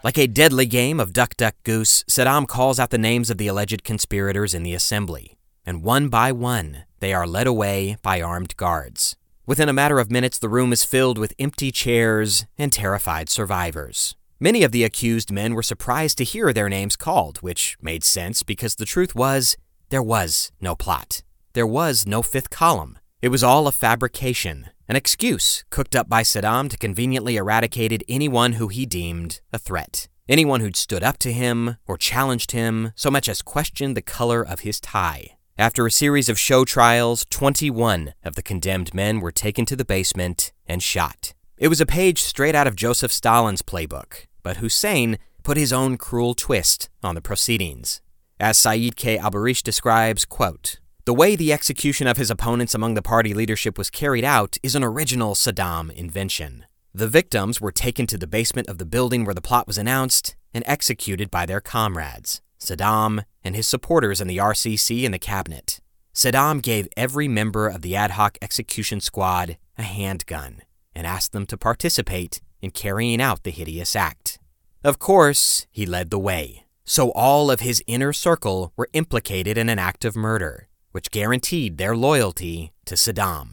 [0.04, 3.48] Like a deadly game of duck, duck, goose, Saddam calls out the names of the
[3.48, 8.56] alleged conspirators in the assembly, and one by one, they are led away by armed
[8.56, 9.16] guards.
[9.51, 14.15] Within a matter of minutes, the room is filled with empty chairs and terrified survivors.
[14.39, 18.45] Many of the accused men were surprised to hear their names called, which made sense
[18.45, 19.57] because the truth was
[19.89, 21.25] there was no plot.
[21.55, 22.97] There was no fifth column.
[23.23, 28.53] It was all a fabrication, an excuse cooked up by Saddam to conveniently eradicate anyone
[28.53, 30.07] who he deemed a threat.
[30.29, 34.43] Anyone who'd stood up to him or challenged him so much as questioned the color
[34.47, 35.33] of his tie.
[35.61, 39.85] After a series of show trials, 21 of the condemned men were taken to the
[39.85, 41.35] basement and shot.
[41.59, 45.99] It was a page straight out of Joseph Stalin's playbook, but Hussein put his own
[45.99, 48.01] cruel twist on the proceedings.
[48.41, 49.19] As Saeed K.
[49.19, 53.91] Aburish describes, quote, the way the execution of his opponents among the party leadership was
[53.91, 56.65] carried out is an original Saddam invention.
[56.95, 60.37] The victims were taken to the basement of the building where the plot was announced
[60.55, 65.81] and executed by their comrades, Saddam and his supporters in the RCC and the cabinet.
[66.15, 70.63] Saddam gave every member of the ad hoc execution squad a handgun
[70.95, 74.39] and asked them to participate in carrying out the hideous act.
[74.85, 79.69] Of course, he led the way, so all of his inner circle were implicated in
[79.69, 83.53] an act of murder, which guaranteed their loyalty to Saddam.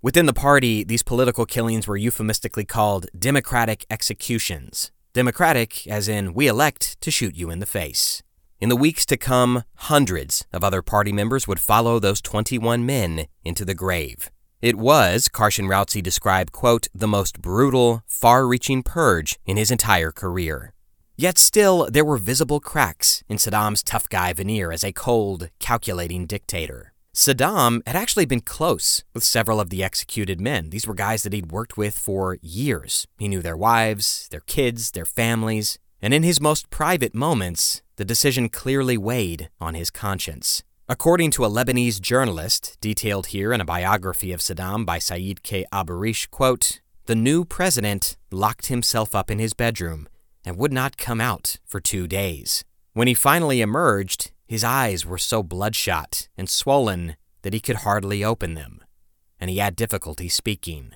[0.00, 4.92] Within the party, these political killings were euphemistically called democratic executions.
[5.14, 8.20] Democratic, as in, we elect to shoot you in the face.
[8.60, 13.26] In the weeks to come, hundreds of other party members would follow those 21 men
[13.44, 14.32] into the grave.
[14.60, 19.70] It was, Karsh and Rautsi described, quote, the most brutal, far reaching purge in his
[19.70, 20.72] entire career.
[21.16, 26.26] Yet still, there were visible cracks in Saddam's tough guy veneer as a cold, calculating
[26.26, 26.93] dictator.
[27.14, 30.70] Saddam had actually been close with several of the executed men.
[30.70, 33.06] These were guys that he'd worked with for years.
[33.18, 38.04] He knew their wives, their kids, their families, and in his most private moments, the
[38.04, 40.64] decision clearly weighed on his conscience.
[40.88, 45.64] According to a Lebanese journalist, detailed here in a biography of Saddam by Said K.
[45.72, 50.08] Aburish, quote, the new president locked himself up in his bedroom
[50.44, 52.64] and would not come out for two days.
[52.92, 58.24] When he finally emerged, his eyes were so bloodshot and swollen that he could hardly
[58.24, 58.82] open them,
[59.40, 60.92] and he had difficulty speaking.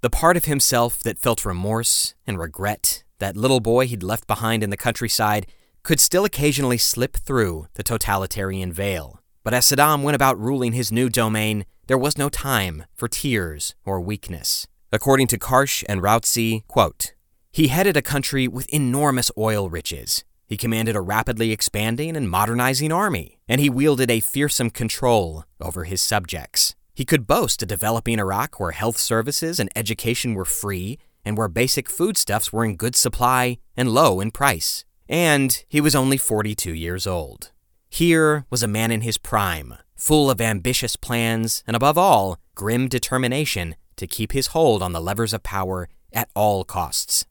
[0.00, 4.62] The part of himself that felt remorse and regret, that little boy he'd left behind
[4.62, 5.46] in the countryside,
[5.82, 9.20] could still occasionally slip through the totalitarian veil.
[9.42, 13.74] But as Saddam went about ruling his new domain, there was no time for tears
[13.84, 14.66] or weakness.
[14.92, 17.14] According to Karsh and Rautsi, quote,
[17.52, 20.24] he headed a country with enormous oil riches.
[20.46, 25.84] He commanded a rapidly expanding and modernizing army, and he wielded a fearsome control over
[25.84, 26.76] his subjects.
[26.94, 31.48] He could boast a developing Iraq where health services and education were free and where
[31.48, 34.84] basic foodstuffs were in good supply and low in price.
[35.08, 37.50] And he was only 42 years old.
[37.90, 42.88] Here was a man in his prime, full of ambitious plans and, above all, grim
[42.88, 47.26] determination to keep his hold on the levers of power at all costs.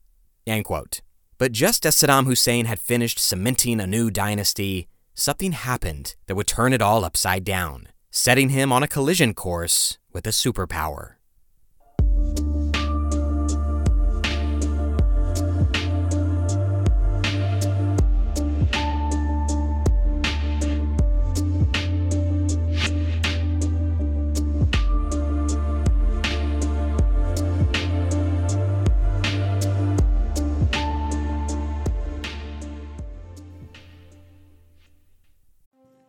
[0.46, 1.00] End quote.
[1.38, 6.46] But just as Saddam Hussein had finished cementing a new dynasty, something happened that would
[6.46, 11.15] turn it all upside down, setting him on a collision course with a superpower.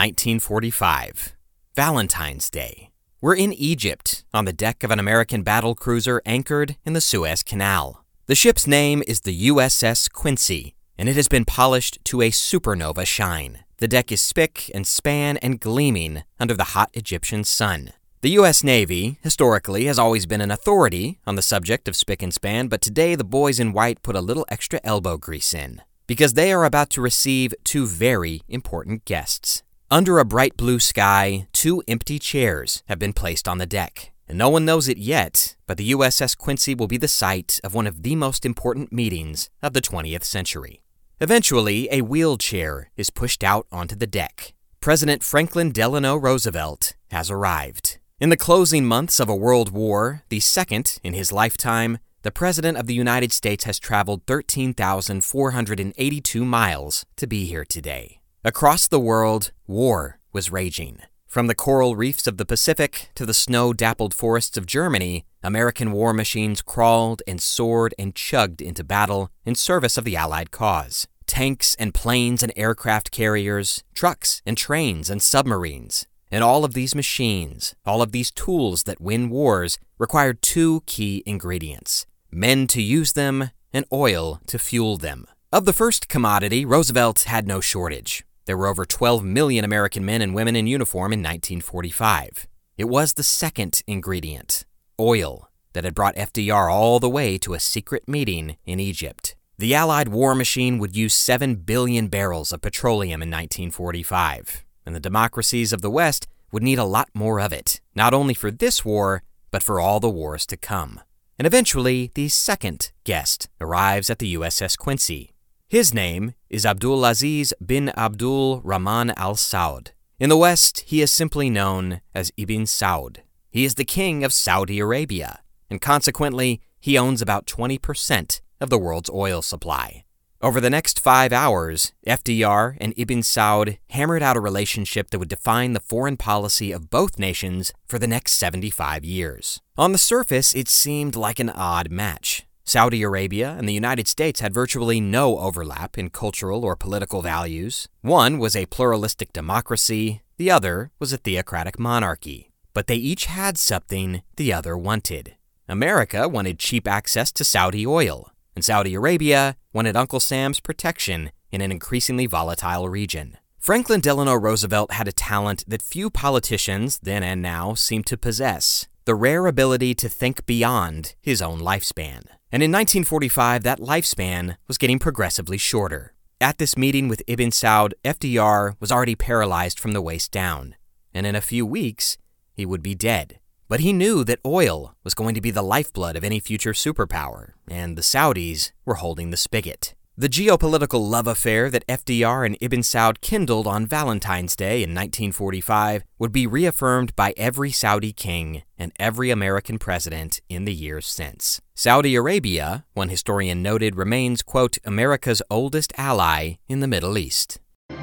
[0.00, 1.36] 1945.
[1.76, 2.88] Valentine's Day.
[3.20, 7.42] We're in Egypt on the deck of an American battle cruiser anchored in the Suez
[7.42, 8.02] Canal.
[8.24, 13.04] The ship's name is the USS Quincy, and it has been polished to a supernova
[13.04, 13.64] shine.
[13.76, 17.92] The deck is spick and span and gleaming under the hot Egyptian sun.
[18.22, 18.64] The U.S.
[18.64, 22.80] Navy, historically, has always been an authority on the subject of spick and span, but
[22.80, 26.64] today the boys in white put a little extra elbow grease in because they are
[26.64, 29.62] about to receive two very important guests.
[29.92, 34.12] Under a bright blue sky, two empty chairs have been placed on the deck.
[34.28, 37.74] And no one knows it yet, but the USS Quincy will be the site of
[37.74, 40.80] one of the most important meetings of the 20th century.
[41.20, 44.54] Eventually, a wheelchair is pushed out onto the deck.
[44.78, 47.98] President Franklin Delano Roosevelt has arrived.
[48.20, 52.78] In the closing months of a world war, the second in his lifetime, the President
[52.78, 58.19] of the United States has traveled 13,482 miles to be here today.
[58.42, 61.00] Across the world, war was raging.
[61.26, 65.92] From the coral reefs of the Pacific to the snow dappled forests of Germany, American
[65.92, 71.06] war machines crawled and soared and chugged into battle in service of the Allied cause.
[71.26, 76.06] Tanks and planes and aircraft carriers, trucks and trains and submarines.
[76.30, 81.22] And all of these machines, all of these tools that win wars, required two key
[81.26, 85.26] ingredients men to use them and oil to fuel them.
[85.52, 88.24] Of the first commodity, Roosevelt had no shortage.
[88.50, 92.48] There were over 12 million American men and women in uniform in 1945.
[92.76, 94.66] It was the second ingredient,
[94.98, 99.36] oil, that had brought FDR all the way to a secret meeting in Egypt.
[99.56, 104.98] The Allied war machine would use 7 billion barrels of petroleum in 1945, and the
[104.98, 108.84] democracies of the West would need a lot more of it, not only for this
[108.84, 109.22] war,
[109.52, 110.98] but for all the wars to come.
[111.38, 115.34] And eventually, the second guest arrives at the USS Quincy.
[115.70, 119.90] His name is Abdulaziz bin Abdul Rahman al Saud.
[120.18, 123.18] In the West, he is simply known as Ibn Saud.
[123.52, 128.78] He is the king of Saudi Arabia, and consequently, he owns about 20% of the
[128.78, 130.02] world's oil supply.
[130.42, 135.28] Over the next five hours, FDR and Ibn Saud hammered out a relationship that would
[135.28, 139.60] define the foreign policy of both nations for the next 75 years.
[139.78, 142.44] On the surface, it seemed like an odd match.
[142.70, 147.88] Saudi Arabia and the United States had virtually no overlap in cultural or political values.
[148.00, 152.52] One was a pluralistic democracy, the other was a theocratic monarchy.
[152.72, 155.34] But they each had something the other wanted.
[155.68, 161.60] America wanted cheap access to Saudi oil, and Saudi Arabia wanted Uncle Sam's protection in
[161.60, 163.36] an increasingly volatile region.
[163.58, 168.86] Franklin Delano Roosevelt had a talent that few politicians, then and now, seem to possess
[169.06, 172.26] the rare ability to think beyond his own lifespan.
[172.52, 176.14] And in 1945, that lifespan was getting progressively shorter.
[176.40, 180.74] At this meeting with Ibn Saud, FDR was already paralyzed from the waist down,
[181.14, 182.18] and in a few weeks,
[182.52, 183.38] he would be dead.
[183.68, 187.52] But he knew that oil was going to be the lifeblood of any future superpower,
[187.68, 189.94] and the Saudis were holding the spigot.
[190.20, 196.04] The geopolitical love affair that FDR and Ibn Saud kindled on Valentine's Day in 1945
[196.18, 201.62] would be reaffirmed by every Saudi king and every American president in the years since.
[201.74, 207.58] Saudi Arabia, one historian noted, remains, quote, America's oldest ally in the Middle East.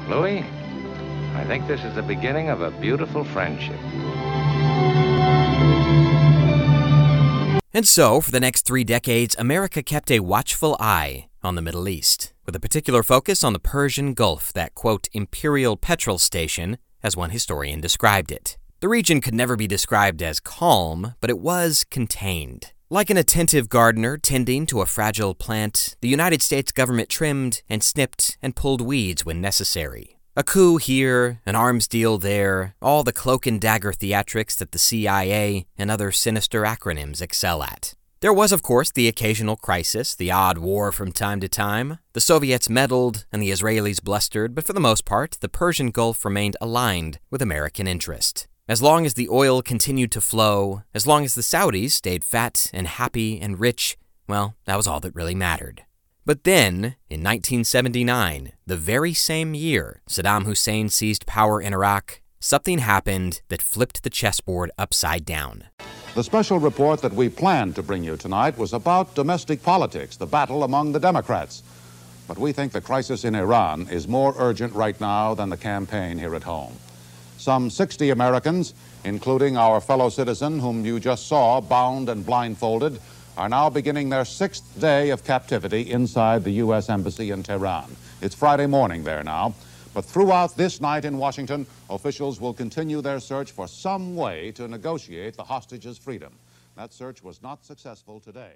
[0.08, 0.40] Louis,
[1.36, 3.78] I think this is the beginning of a beautiful friendship.
[7.72, 11.88] And so, for the next three decades, America kept a watchful eye on the Middle
[11.88, 17.16] East, with a particular focus on the Persian Gulf, that, quote, imperial petrol station, as
[17.16, 18.58] one historian described it.
[18.80, 22.72] The region could never be described as calm, but it was contained.
[22.90, 27.82] Like an attentive gardener tending to a fragile plant, the United States government trimmed and
[27.82, 30.18] snipped and pulled weeds when necessary.
[30.36, 34.78] A coup here, an arms deal there, all the cloak and dagger theatrics that the
[34.78, 37.94] CIA and other sinister acronyms excel at.
[38.20, 42.00] There was, of course, the occasional crisis, the odd war from time to time.
[42.14, 46.24] The Soviets meddled and the Israelis blustered, but for the most part, the Persian Gulf
[46.24, 48.48] remained aligned with American interest.
[48.68, 52.68] As long as the oil continued to flow, as long as the Saudis stayed fat
[52.74, 53.96] and happy and rich,
[54.26, 55.84] well, that was all that really mattered.
[56.26, 62.78] But then, in 1979, the very same year Saddam Hussein seized power in Iraq, something
[62.78, 65.66] happened that flipped the chessboard upside down.
[66.18, 70.26] The special report that we planned to bring you tonight was about domestic politics, the
[70.26, 71.62] battle among the Democrats.
[72.26, 76.18] But we think the crisis in Iran is more urgent right now than the campaign
[76.18, 76.72] here at home.
[77.36, 82.98] Some 60 Americans, including our fellow citizen whom you just saw bound and blindfolded,
[83.36, 86.88] are now beginning their sixth day of captivity inside the U.S.
[86.88, 87.94] Embassy in Tehran.
[88.20, 89.54] It's Friday morning there now.
[89.98, 94.68] But throughout this night in Washington, officials will continue their search for some way to
[94.68, 96.34] negotiate the hostages' freedom.
[96.76, 98.52] That search was not successful today.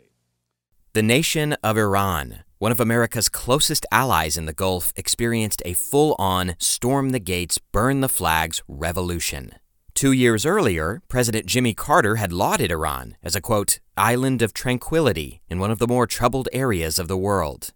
[0.92, 6.14] The nation of Iran, one of America's closest allies in the Gulf, experienced a full
[6.16, 9.50] on storm the gates, burn the flags revolution.
[9.94, 15.42] Two years earlier, President Jimmy Carter had lauded Iran as a quote, island of tranquility
[15.48, 17.72] in one of the more troubled areas of the world.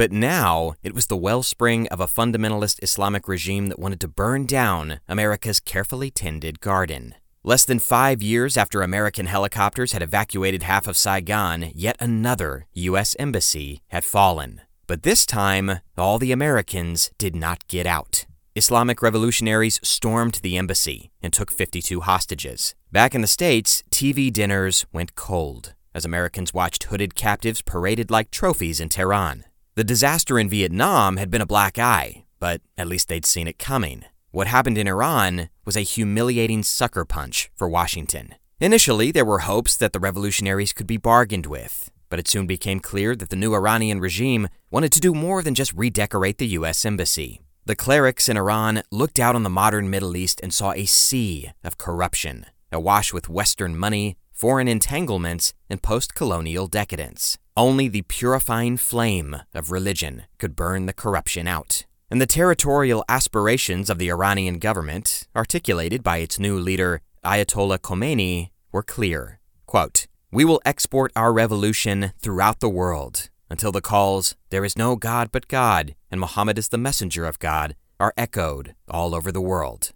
[0.00, 4.46] But now it was the wellspring of a fundamentalist Islamic regime that wanted to burn
[4.46, 7.14] down America's carefully tended garden.
[7.44, 13.14] Less than five years after American helicopters had evacuated half of Saigon, yet another U.S.
[13.18, 14.62] embassy had fallen.
[14.86, 18.24] But this time, all the Americans did not get out.
[18.56, 22.74] Islamic revolutionaries stormed the embassy and took 52 hostages.
[22.90, 28.30] Back in the States, TV dinners went cold as Americans watched hooded captives paraded like
[28.30, 29.44] trophies in Tehran.
[29.76, 33.56] The disaster in Vietnam had been a black eye, but at least they'd seen it
[33.58, 34.04] coming.
[34.32, 38.34] What happened in Iran was a humiliating sucker punch for Washington.
[38.58, 42.80] Initially, there were hopes that the revolutionaries could be bargained with, but it soon became
[42.80, 46.84] clear that the new Iranian regime wanted to do more than just redecorate the U.S.
[46.84, 47.40] Embassy.
[47.64, 51.52] The clerics in Iran looked out on the modern Middle East and saw a sea
[51.62, 57.38] of corruption, awash with Western money, foreign entanglements, and post colonial decadence.
[57.60, 61.84] Only the purifying flame of religion could burn the corruption out.
[62.10, 68.48] And the territorial aspirations of the Iranian government, articulated by its new leader, Ayatollah Khomeini,
[68.72, 69.40] were clear.
[69.66, 74.96] Quote, We will export our revolution throughout the world until the calls, There is no
[74.96, 79.48] God but God, and Muhammad is the messenger of God, are echoed all over the
[79.52, 79.92] world.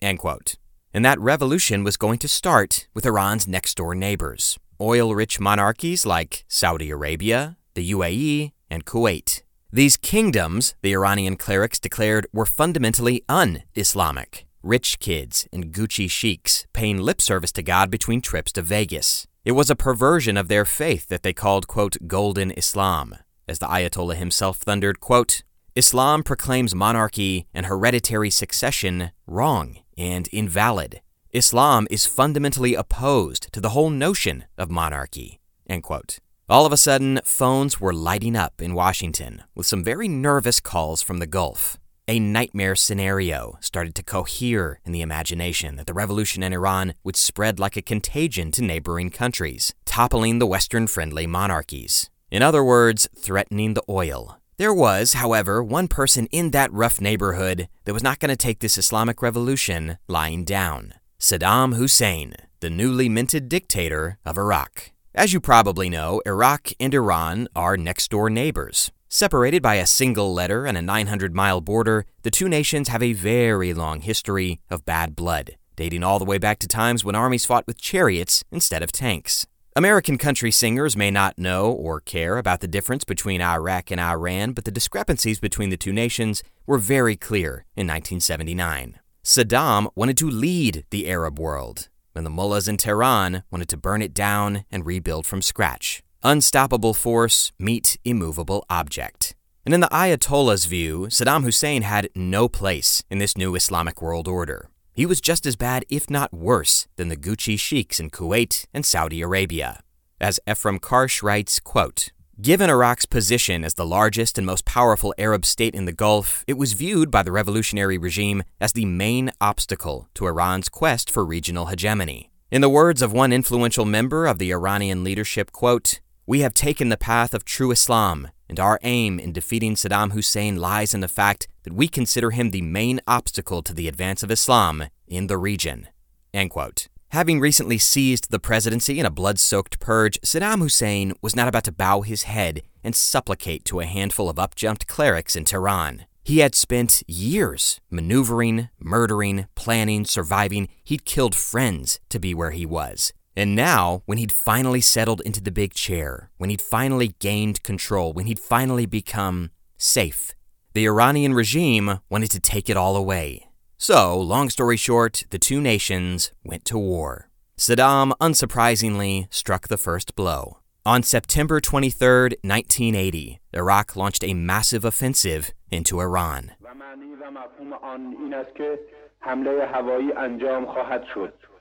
[0.00, 0.54] End quote.
[0.94, 6.06] And that revolution was going to start with Iran's next door neighbors, oil rich monarchies
[6.06, 9.42] like Saudi Arabia, the UAE, and Kuwait.
[9.72, 14.46] These kingdoms, the Iranian clerics declared, were fundamentally un Islamic.
[14.62, 19.26] Rich kids and Gucci sheiks paying lip service to God between trips to Vegas.
[19.44, 23.14] It was a perversion of their faith that they called, quote, Golden Islam.
[23.46, 25.42] As the Ayatollah himself thundered, quote,
[25.74, 31.00] Islam proclaims monarchy and hereditary succession wrong and invalid.
[31.32, 35.40] Islam is fundamentally opposed to the whole notion of monarchy.
[35.68, 36.20] End quote.
[36.48, 41.02] All of a sudden, phones were lighting up in Washington with some very nervous calls
[41.02, 41.76] from the Gulf.
[42.08, 47.16] A nightmare scenario started to cohere in the imagination that the revolution in Iran would
[47.16, 52.08] spread like a contagion to neighboring countries, toppling the Western friendly monarchies.
[52.30, 54.38] In other words, threatening the oil.
[54.56, 58.60] There was, however, one person in that rough neighborhood that was not going to take
[58.60, 64.92] this Islamic revolution lying down Saddam Hussein, the newly minted dictator of Iraq.
[65.12, 68.92] As you probably know, Iraq and Iran are next door neighbors.
[69.08, 73.14] Separated by a single letter and a 900 mile border, the two nations have a
[73.14, 77.44] very long history of bad blood, dating all the way back to times when armies
[77.44, 79.44] fought with chariots instead of tanks.
[79.74, 84.52] American country singers may not know or care about the difference between Iraq and Iran,
[84.52, 89.00] but the discrepancies between the two nations were very clear in 1979.
[89.24, 94.02] Saddam wanted to lead the Arab world, and the mullahs in Tehran wanted to burn
[94.02, 96.02] it down and rebuild from scratch.
[96.22, 99.34] Unstoppable force meet immovable object.
[99.64, 104.26] And in the Ayatollah's view, Saddam Hussein had no place in this new Islamic world
[104.26, 104.70] order.
[104.94, 108.84] He was just as bad, if not worse, than the Gucci sheiks in Kuwait and
[108.84, 109.80] Saudi Arabia.
[110.20, 112.10] As Efraim Karsh writes, quote,
[112.40, 116.56] Given Iraq's position as the largest and most powerful Arab state in the Gulf, it
[116.56, 121.66] was viewed by the revolutionary regime as the main obstacle to Iran's quest for regional
[121.66, 122.30] hegemony.
[122.52, 126.90] In the words of one influential member of the Iranian leadership, quote, We have taken
[126.90, 131.08] the path of true Islam, and our aim in defeating Saddam Hussein lies in the
[131.08, 135.38] fact that we consider him the main obstacle to the advance of Islam in the
[135.38, 135.88] region.
[136.32, 136.86] End quote.
[137.12, 141.64] Having recently seized the presidency in a blood soaked purge, Saddam Hussein was not about
[141.64, 146.04] to bow his head and supplicate to a handful of upjumped clerics in Tehran.
[146.22, 150.68] He had spent years maneuvering, murdering, planning, surviving.
[150.84, 153.14] He'd killed friends to be where he was.
[153.34, 158.12] And now, when he'd finally settled into the big chair, when he'd finally gained control,
[158.12, 160.34] when he'd finally become safe,
[160.74, 163.47] the Iranian regime wanted to take it all away.
[163.77, 167.29] So, long story short, the two nations went to war.
[167.57, 170.59] Saddam, unsurprisingly, struck the first blow.
[170.85, 176.51] On September 23, 1980, Iraq launched a massive offensive into Iran.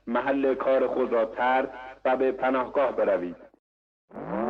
[0.06, 1.68] محل کار خود را ترک
[2.04, 3.36] و به پناهگاه بروید.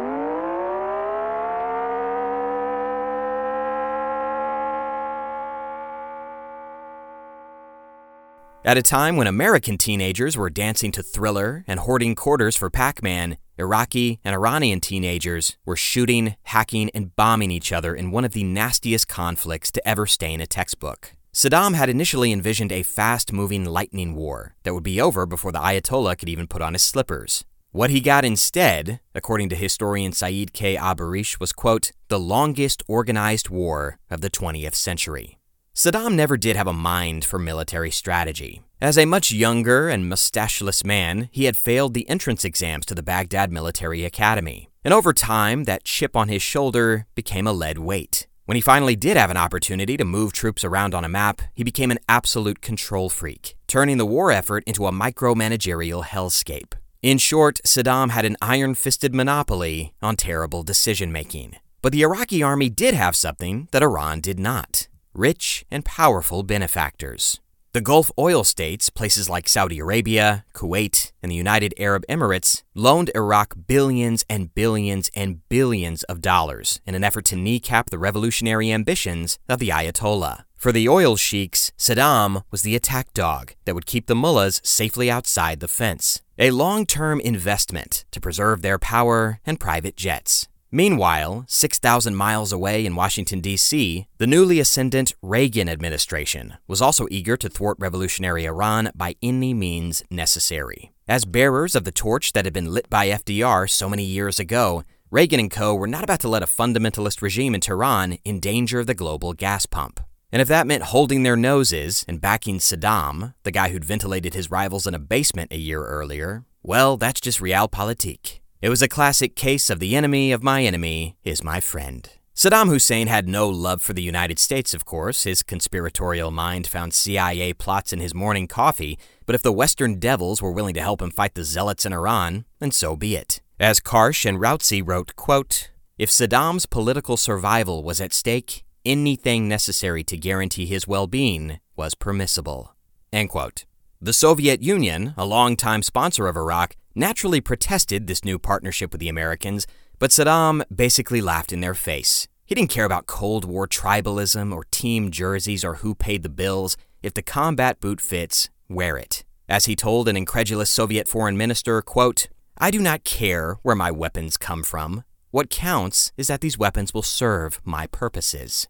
[8.68, 13.01] At a time when American teenagers were dancing to Thriller and hoarding quarters for Pac
[13.01, 18.34] Man, Iraqi and Iranian teenagers were shooting, hacking, and bombing each other in one of
[18.34, 21.15] the nastiest conflicts to ever stain a textbook.
[21.34, 25.59] Saddam had initially envisioned a fast moving lightning war that would be over before the
[25.59, 27.45] Ayatollah could even put on his slippers.
[27.72, 30.76] What he got instead, according to historian Said K.
[30.76, 35.36] Aburish, was, quote, the longest organized war of the 20th century.
[35.78, 38.63] Saddam never did have a mind for military strategy.
[38.82, 43.03] As a much younger and mustacheless man, he had failed the entrance exams to the
[43.03, 44.71] Baghdad Military Academy.
[44.84, 48.25] And over time, that chip on his shoulder became a lead weight.
[48.45, 51.63] When he finally did have an opportunity to move troops around on a map, he
[51.63, 56.73] became an absolute control freak, turning the war effort into a micromanagerial hellscape.
[57.03, 61.57] In short, Saddam had an iron fisted monopoly on terrible decision making.
[61.84, 64.88] But the Iraqi army did have something that Iran did not
[65.18, 67.39] rich and powerful benefactors.
[67.74, 73.11] The Gulf oil states, places like Saudi Arabia, Kuwait, and the United Arab Emirates, loaned
[73.13, 78.72] Iraq billions and billions and billions of dollars in an effort to kneecap the revolutionary
[78.72, 80.45] ambitions of the Ayatollah.
[80.55, 85.11] For the oil sheiks, Saddam was the attack dog that would keep the mullahs safely
[85.11, 90.47] outside the fence, a long term investment to preserve their power and private jets.
[90.72, 97.38] Meanwhile, 6,000 miles away in Washington, D.C., the newly ascendant Reagan administration was also eager
[97.38, 100.91] to thwart revolutionary Iran by any means necessary.
[101.07, 104.84] As bearers of the torch that had been lit by FDR so many years ago,
[105.09, 105.74] Reagan and co.
[105.74, 110.01] were not about to let a fundamentalist regime in Tehran endanger the global gas pump.
[110.34, 114.51] And if that meant holding their noses and backing Saddam, the guy who'd ventilated his
[114.51, 118.39] rivals in a basement a year earlier, well, that's just realpolitik.
[118.60, 122.10] It was a classic case of the enemy of my enemy is my friend.
[122.36, 125.26] Saddam Hussein had no love for the United States, of course.
[125.26, 128.97] His conspiratorial mind found CIA plots in his morning coffee,
[129.28, 132.45] but if the Western devils were willing to help him fight the zealots in Iran,
[132.58, 133.41] then so be it.
[133.60, 140.03] As Karsh and Rautsi wrote, quote, If Saddam's political survival was at stake, anything necessary
[140.05, 142.76] to guarantee his well-being was permissible.
[143.14, 143.66] End quote.
[144.01, 149.10] The Soviet Union, a longtime sponsor of Iraq, naturally protested this new partnership with the
[149.10, 149.68] Americans,
[150.00, 152.28] but Saddam basically laughed in their face.
[152.45, 156.78] He didn't care about Cold War tribalism or team jerseys or who paid the bills.
[157.04, 159.24] If the combat boot fits, wear it.
[159.50, 162.28] As he told an incredulous Soviet foreign minister, quote,
[162.58, 165.04] I do not care where my weapons come from.
[165.30, 168.68] What counts is that these weapons will serve my purposes.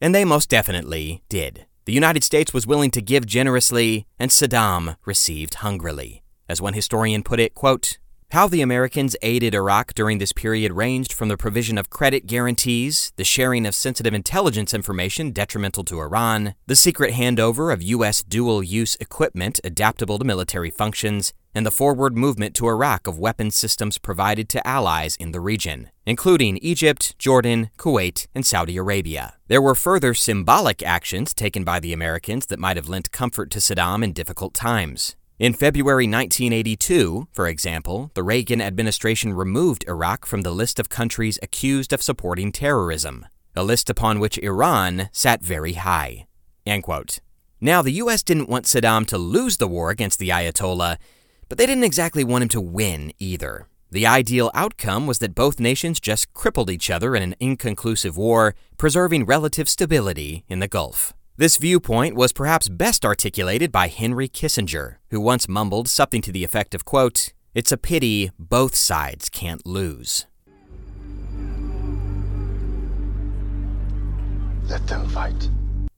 [0.00, 1.66] And they most definitely did.
[1.84, 6.22] The United States was willing to give generously, and Saddam received hungrily.
[6.48, 7.98] As one historian put it, quote,
[8.32, 13.12] how the Americans aided Iraq during this period ranged from the provision of credit guarantees,
[13.16, 18.24] the sharing of sensitive intelligence information detrimental to Iran, the secret handover of U.S.
[18.24, 23.54] dual use equipment adaptable to military functions, and the forward movement to Iraq of weapons
[23.54, 29.36] systems provided to allies in the region, including Egypt, Jordan, Kuwait, and Saudi Arabia.
[29.46, 33.60] There were further symbolic actions taken by the Americans that might have lent comfort to
[33.60, 35.14] Saddam in difficult times.
[35.38, 41.38] In February 1982, for example, the Reagan administration removed Iraq from the list of countries
[41.42, 46.26] accused of supporting terrorism, a list upon which Iran sat very high.
[47.60, 48.22] Now, the U.S.
[48.22, 50.96] didn't want Saddam to lose the war against the Ayatollah,
[51.50, 53.68] but they didn't exactly want him to win either.
[53.90, 58.54] The ideal outcome was that both nations just crippled each other in an inconclusive war,
[58.78, 61.12] preserving relative stability in the Gulf.
[61.38, 66.44] This viewpoint was perhaps best articulated by Henry Kissinger, who once mumbled something to the
[66.44, 70.24] effect of, quote, It's a pity both sides can't lose.
[74.66, 75.50] Let them fight.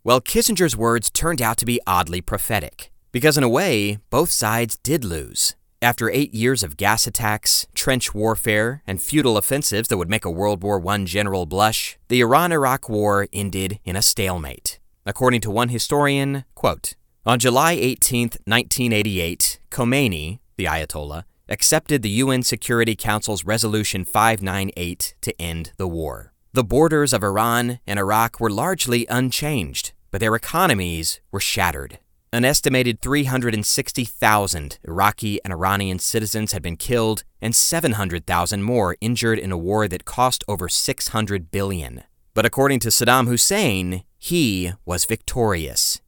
[0.03, 4.77] Well, Kissinger's words turned out to be oddly prophetic, because in a way, both sides
[4.83, 5.55] did lose.
[5.81, 10.33] After eight years of gas attacks, trench warfare, and futile offensives that would make a
[10.33, 14.81] World War I general blush, the Iran Iraq War ended in a stalemate.
[15.09, 16.93] According to one historian, quote,
[17.25, 25.41] on July 18, 1988, Khomeini, the Ayatollah, accepted the UN Security Council's Resolution 598 to
[25.41, 26.35] end the war.
[26.53, 32.01] The borders of Iran and Iraq were largely unchanged, but their economies were shattered.
[32.31, 39.53] An estimated 360,000 Iraqi and Iranian citizens had been killed and 700,000 more injured in
[39.53, 42.03] a war that cost over 600 billion.
[42.35, 46.01] But according to Saddam Hussein, he was victorious.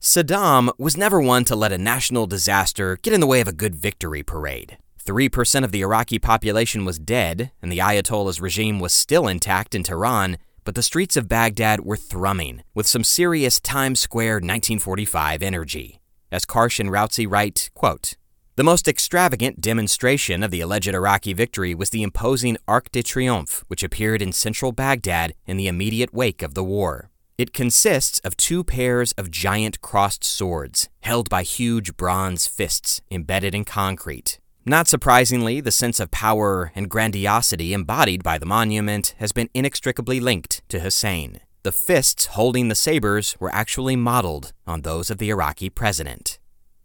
[0.00, 3.52] Saddam was never one to let a national disaster get in the way of a
[3.52, 4.78] good victory parade.
[5.04, 9.84] 3% of the Iraqi population was dead, and the Ayatollah's regime was still intact in
[9.84, 16.00] Tehran, but the streets of Baghdad were thrumming with some serious Times Square 1945 energy.
[16.32, 18.14] As Karsh and Rautsi write, quote,
[18.56, 23.62] the most extravagant demonstration of the alleged Iraqi victory was the imposing Arc de Triomphe,
[23.68, 27.10] which appeared in central Baghdad in the immediate wake of the war.
[27.36, 33.54] It consists of two pairs of giant crossed swords, held by huge bronze fists embedded
[33.54, 34.40] in concrete.
[34.64, 40.18] Not surprisingly, the sense of power and grandiosity embodied by the monument has been inextricably
[40.18, 41.40] linked to Hussein.
[41.62, 46.38] The fists holding the sabers were actually modeled on those of the Iraqi president.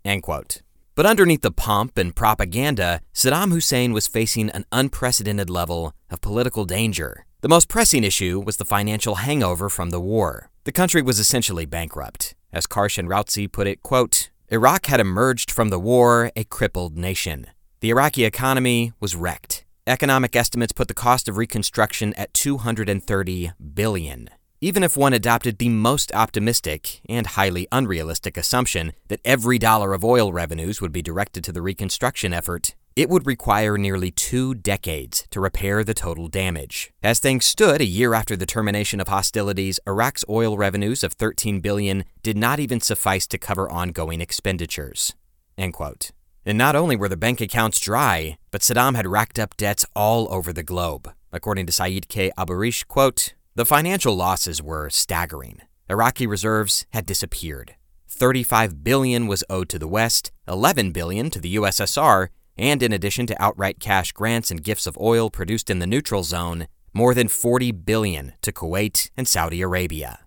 [0.04, 0.62] End quote.
[0.94, 6.66] But underneath the pomp and propaganda, Saddam Hussein was facing an unprecedented level of political
[6.66, 7.26] danger.
[7.40, 10.50] The most pressing issue was the financial hangover from the war.
[10.66, 12.36] The country was essentially bankrupt.
[12.52, 16.98] As Karsh and Rautsi put it, quote, Iraq had emerged from the war a crippled
[16.98, 17.48] nation.
[17.80, 19.64] The Iraqi economy was wrecked.
[19.88, 24.30] Economic estimates put the cost of reconstruction at 230 billion.
[24.64, 30.06] Even if one adopted the most optimistic and highly unrealistic assumption that every dollar of
[30.06, 35.26] oil revenues would be directed to the reconstruction effort, it would require nearly two decades
[35.32, 36.94] to repair the total damage.
[37.02, 41.60] As things stood a year after the termination of hostilities, Iraq's oil revenues of 13
[41.60, 45.16] billion did not even suffice to cover ongoing expenditures.
[46.46, 50.32] And not only were the bank accounts dry, but Saddam had racked up debts all
[50.32, 51.12] over the globe.
[51.32, 52.32] According to Said K.
[52.38, 55.62] Aburish, quote, the financial losses were staggering.
[55.90, 57.76] Iraqi reserves had disappeared.
[58.08, 63.26] 35 billion was owed to the West, 11 billion to the USSR, and in addition
[63.28, 67.28] to outright cash grants and gifts of oil produced in the neutral zone, more than
[67.28, 70.20] 40 billion to Kuwait and Saudi Arabia.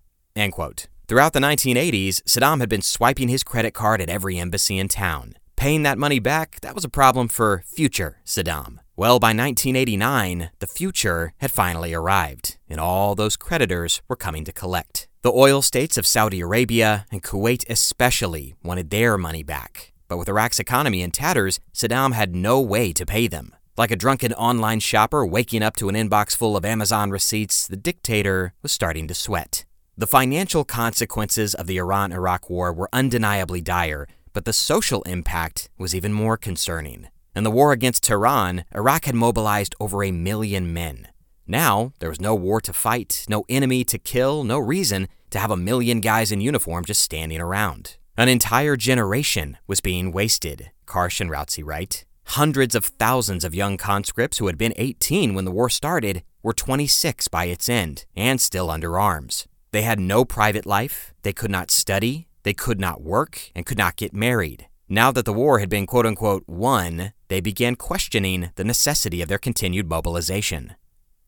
[1.07, 5.35] Throughout the 1980s, Saddam had been swiping his credit card at every embassy in town.
[5.65, 8.81] Paying that money back, that was a problem for future Saddam.
[8.97, 14.53] Well, by 1989, the future had finally arrived, and all those creditors were coming to
[14.53, 15.09] collect.
[15.23, 19.95] The oil states of Saudi Arabia and Kuwait especially wanted their money back.
[20.07, 23.57] But with Iraq's economy in tatters, Saddam had no way to pay them.
[23.79, 27.79] Like a drunken online shopper waking up to an inbox full of Amazon receipts, the
[27.79, 29.65] dictator was starting to sweat.
[29.97, 35.71] The financial consequences of the Iran Iraq War were undeniably dire, but the social impact
[35.79, 37.09] was even more concerning.
[37.35, 41.09] In the war against Tehran, Iraq had mobilized over a million men.
[41.47, 45.51] Now, there was no war to fight, no enemy to kill, no reason to have
[45.51, 47.97] a million guys in uniform just standing around.
[48.17, 52.05] An entire generation was being wasted, Karsh and Rautsi write.
[52.29, 56.55] Hundreds of thousands of young conscripts who had been 18 when the war started were
[56.55, 59.47] 26 by its end and still under arms.
[59.73, 63.79] They had no private life, they could not study, they could not work, and could
[63.79, 64.69] not get married.
[64.89, 69.29] Now that the war had been quote unquote won, they began questioning the necessity of
[69.29, 70.75] their continued mobilization.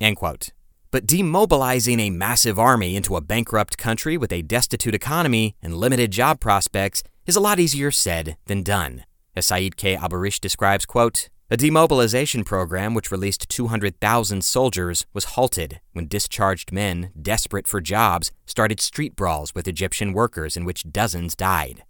[0.00, 0.50] End quote.
[0.90, 6.12] But demobilizing a massive army into a bankrupt country with a destitute economy and limited
[6.12, 9.04] job prospects is a lot easier said than done.
[9.34, 9.96] As Said K.
[9.96, 17.10] Aburish describes, quote, a demobilization program which released 200,000 soldiers was halted when discharged men,
[17.20, 21.84] desperate for jobs, started street brawls with Egyptian workers in which dozens died.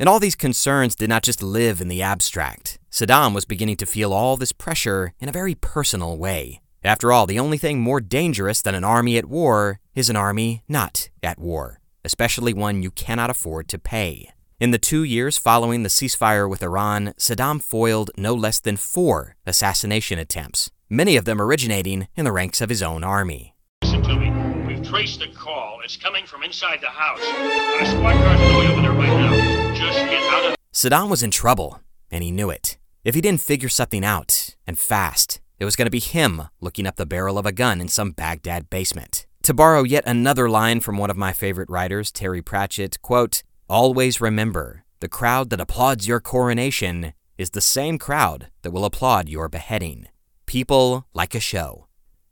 [0.00, 2.80] And all these concerns did not just live in the abstract.
[2.90, 6.60] Saddam was beginning to feel all this pressure in a very personal way.
[6.82, 10.64] After all, the only thing more dangerous than an army at war is an army
[10.66, 14.30] not at war, especially one you cannot afford to pay.
[14.60, 19.34] In the two years following the ceasefire with Iran, Saddam foiled no less than four
[19.46, 23.54] assassination attempts, many of them originating in the ranks of his own army.
[23.82, 24.30] Listen to me.
[24.66, 25.80] We've traced the call.
[25.82, 27.22] It's coming from inside the house.
[27.22, 29.74] Our squad car's way over there right now.
[29.74, 31.80] Just get out of Saddam was in trouble,
[32.10, 32.76] and he knew it.
[33.02, 36.86] If he didn't figure something out, and fast, it was going to be him looking
[36.86, 39.26] up the barrel of a gun in some Baghdad basement.
[39.44, 44.20] To borrow yet another line from one of my favorite writers, Terry Pratchett, quote, Always
[44.20, 49.48] remember, the crowd that applauds your coronation is the same crowd that will applaud your
[49.48, 50.08] beheading.
[50.44, 51.86] People like a show.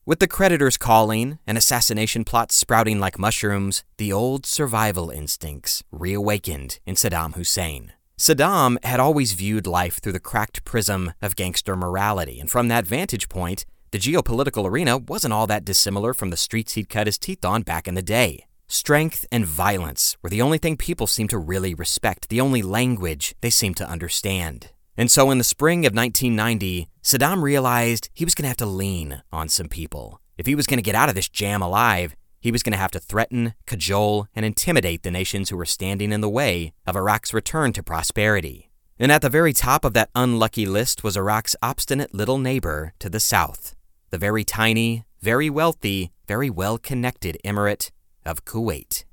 [0.05, 6.81] With the creditors calling and assassination plots sprouting like mushrooms, the old survival instincts reawakened
[6.85, 7.93] in Saddam Hussein.
[8.19, 12.85] Saddam had always viewed life through the cracked prism of gangster morality, and from that
[12.85, 17.17] vantage point, the geopolitical arena wasn't all that dissimilar from the streets he'd cut his
[17.17, 18.48] teeth on back in the day.
[18.71, 23.35] Strength and violence were the only thing people seemed to really respect, the only language
[23.41, 24.69] they seemed to understand.
[24.95, 28.67] And so in the spring of 1990, Saddam realized he was going to have to
[28.67, 30.21] lean on some people.
[30.37, 32.79] If he was going to get out of this jam alive, he was going to
[32.79, 36.95] have to threaten, cajole, and intimidate the nations who were standing in the way of
[36.95, 38.71] Iraq's return to prosperity.
[38.99, 43.09] And at the very top of that unlucky list was Iraq's obstinate little neighbor to
[43.09, 43.75] the south,
[44.11, 47.93] the very tiny, very wealthy, very well connected emirate
[48.29, 49.05] of Kuwait.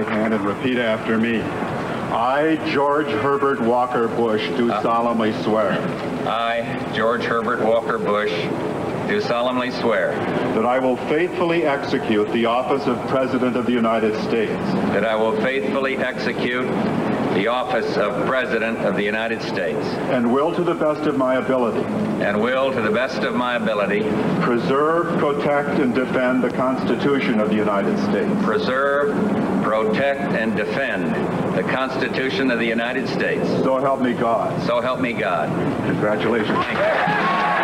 [0.00, 1.40] Right hand and repeat after me.
[1.40, 4.82] I, George Herbert Walker Bush, do uh-huh.
[4.82, 5.72] solemnly swear
[6.28, 8.30] I, George Herbert Walker Bush,
[9.08, 10.10] do solemnly swear
[10.54, 14.52] that I will faithfully execute the office of President of the United States
[14.92, 16.66] that I will faithfully execute
[17.36, 21.34] the office of President of the United States and will, to the best of my
[21.34, 21.84] ability,
[22.24, 24.00] and will, to the best of my ability,
[24.40, 29.14] preserve, protect, and defend the Constitution of the United States preserve,
[29.62, 31.14] protect, and defend
[31.54, 33.46] the Constitution of the United States.
[33.62, 34.66] So help me God.
[34.66, 35.50] So help me God.
[35.86, 37.55] Congratulations.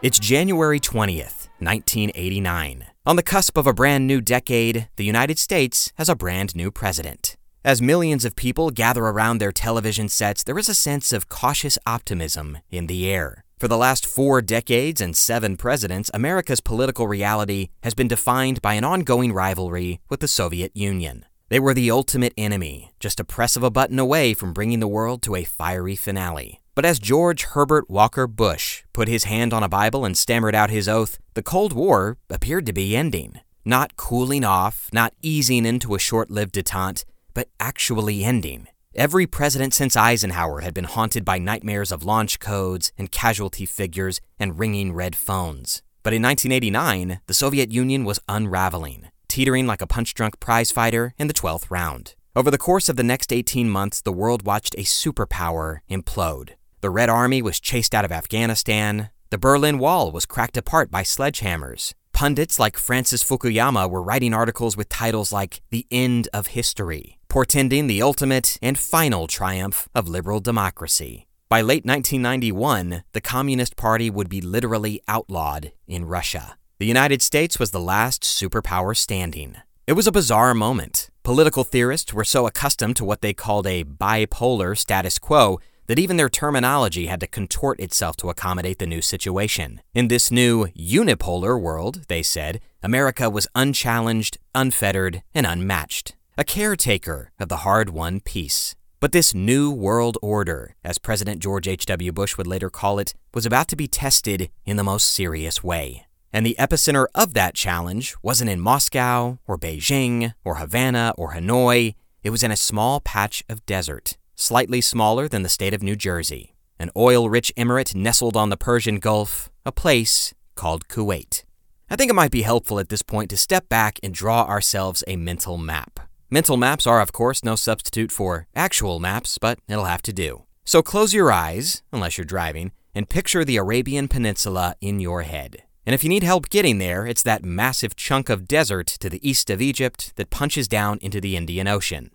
[0.00, 2.86] It's January 20th, 1989.
[3.04, 6.70] On the cusp of a brand new decade, the United States has a brand new
[6.70, 7.36] president.
[7.64, 11.78] As millions of people gather around their television sets, there is a sense of cautious
[11.84, 13.44] optimism in the air.
[13.58, 18.74] For the last four decades and seven presidents, America's political reality has been defined by
[18.74, 21.24] an ongoing rivalry with the Soviet Union.
[21.48, 24.86] They were the ultimate enemy, just a press of a button away from bringing the
[24.86, 26.60] world to a fiery finale.
[26.78, 30.70] But as George Herbert Walker Bush put his hand on a Bible and stammered out
[30.70, 33.40] his oath, the Cold War appeared to be ending.
[33.64, 37.04] Not cooling off, not easing into a short lived detente,
[37.34, 38.68] but actually ending.
[38.94, 44.20] Every president since Eisenhower had been haunted by nightmares of launch codes and casualty figures
[44.38, 45.82] and ringing red phones.
[46.04, 51.26] But in 1989, the Soviet Union was unraveling, teetering like a punch drunk prizefighter in
[51.26, 52.14] the 12th round.
[52.36, 56.50] Over the course of the next 18 months, the world watched a superpower implode.
[56.80, 59.10] The Red Army was chased out of Afghanistan.
[59.30, 61.92] The Berlin Wall was cracked apart by sledgehammers.
[62.12, 67.88] Pundits like Francis Fukuyama were writing articles with titles like The End of History, portending
[67.88, 71.26] the ultimate and final triumph of liberal democracy.
[71.48, 76.58] By late 1991, the Communist Party would be literally outlawed in Russia.
[76.78, 79.56] The United States was the last superpower standing.
[79.88, 81.10] It was a bizarre moment.
[81.24, 85.58] Political theorists were so accustomed to what they called a bipolar status quo
[85.88, 89.80] that even their terminology had to contort itself to accommodate the new situation.
[89.94, 97.32] In this new unipolar world, they said, America was unchallenged, unfettered, and unmatched, a caretaker
[97.40, 98.76] of the hard won peace.
[99.00, 102.12] But this new world order, as President George H.W.
[102.12, 106.04] Bush would later call it, was about to be tested in the most serious way.
[106.32, 111.94] And the epicenter of that challenge wasn't in Moscow, or Beijing, or Havana, or Hanoi.
[112.22, 115.96] It was in a small patch of desert slightly smaller than the state of New
[115.96, 121.42] Jersey, an oil rich emirate nestled on the Persian Gulf, a place called Kuwait.
[121.90, 125.02] I think it might be helpful at this point to step back and draw ourselves
[125.08, 125.98] a mental map.
[126.30, 130.44] Mental maps are, of course, no substitute for actual maps, but it'll have to do.
[130.64, 135.64] So close your eyes, unless you're driving, and picture the Arabian Peninsula in your head.
[135.84, 139.26] And if you need help getting there, it's that massive chunk of desert to the
[139.28, 142.10] east of Egypt that punches down into the Indian Ocean.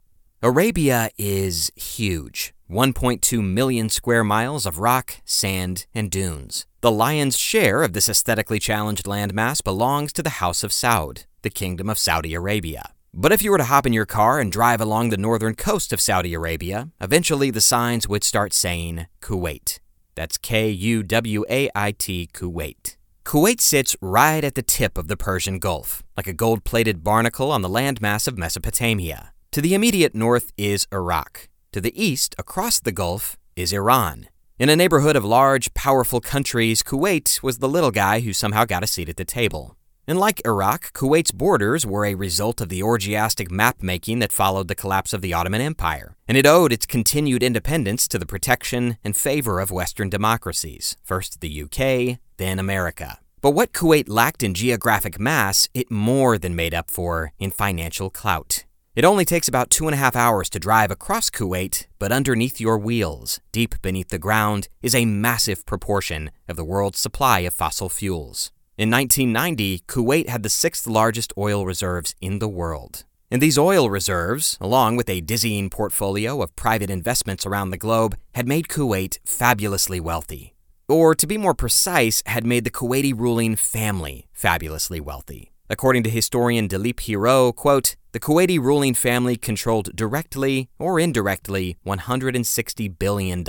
[0.45, 6.65] Arabia is huge 1.2 million square miles of rock, sand, and dunes.
[6.81, 11.49] The lion's share of this aesthetically challenged landmass belongs to the House of Saud, the
[11.49, 12.91] Kingdom of Saudi Arabia.
[13.13, 15.93] But if you were to hop in your car and drive along the northern coast
[15.93, 19.79] of Saudi Arabia, eventually the signs would start saying Kuwait.
[20.13, 22.97] That's K U W A I T, Kuwait.
[23.23, 27.49] Kuwait sits right at the tip of the Persian Gulf, like a gold plated barnacle
[27.49, 29.32] on the landmass of Mesopotamia.
[29.53, 31.47] To the immediate north is Iraq.
[31.73, 34.29] To the east, across the Gulf, is Iran.
[34.57, 38.81] In a neighborhood of large, powerful countries, Kuwait was the little guy who somehow got
[38.81, 39.77] a seat at the table.
[40.07, 44.69] And like Iraq, Kuwait's borders were a result of the orgiastic map making that followed
[44.69, 48.97] the collapse of the Ottoman Empire, and it owed its continued independence to the protection
[49.03, 53.19] and favor of Western democracies, first the UK, then America.
[53.39, 58.09] But what Kuwait lacked in geographic mass, it more than made up for in financial
[58.09, 58.65] clout.
[58.95, 62.61] It only takes about two and a half hours to drive across Kuwait, but underneath
[62.61, 67.55] your wheels, deep beneath the ground, is a massive proportion of the world's supply of
[67.55, 68.51] fossil fuels.
[68.77, 73.03] In 1990, Kuwait had the sixth largest oil reserves in the world.
[73.31, 78.15] And these oil reserves, along with a dizzying portfolio of private investments around the globe,
[78.35, 80.53] had made Kuwait fabulously wealthy.
[80.87, 85.51] Or, to be more precise, had made the Kuwaiti ruling family fabulously wealthy.
[85.67, 92.99] According to historian Dilip Hiro, quote, the Kuwaiti ruling family controlled directly or indirectly $160
[92.99, 93.43] billion.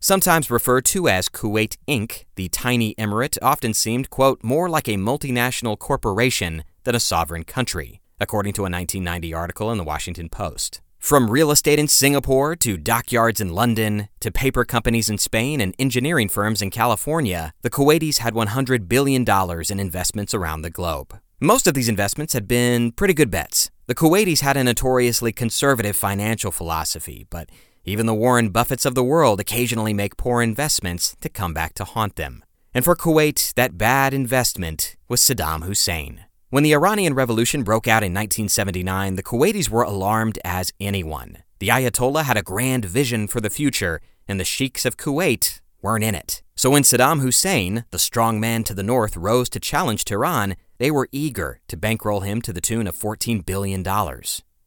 [0.00, 4.96] Sometimes referred to as Kuwait Inc., the tiny emirate often seemed, quote, more like a
[4.96, 10.80] multinational corporation than a sovereign country, according to a 1990 article in the Washington Post.
[10.98, 15.76] From real estate in Singapore to dockyards in London to paper companies in Spain and
[15.78, 19.24] engineering firms in California, the Kuwaitis had $100 billion
[19.70, 21.20] in investments around the globe.
[21.40, 23.70] Most of these investments had been pretty good bets.
[23.88, 27.48] The Kuwaitis had a notoriously conservative financial philosophy, but
[27.84, 31.84] even the Warren Buffetts of the world occasionally make poor investments that come back to
[31.84, 32.44] haunt them.
[32.74, 36.24] And for Kuwait, that bad investment was Saddam Hussein.
[36.50, 41.44] When the Iranian Revolution broke out in 1979, the Kuwaitis were alarmed as anyone.
[41.60, 46.02] The Ayatollah had a grand vision for the future, and the sheiks of Kuwait weren't
[46.02, 46.42] in it.
[46.56, 50.90] So when Saddam Hussein, the strong man to the north, rose to challenge Tehran, they
[50.90, 53.82] were eager to bankroll him to the tune of $14 billion.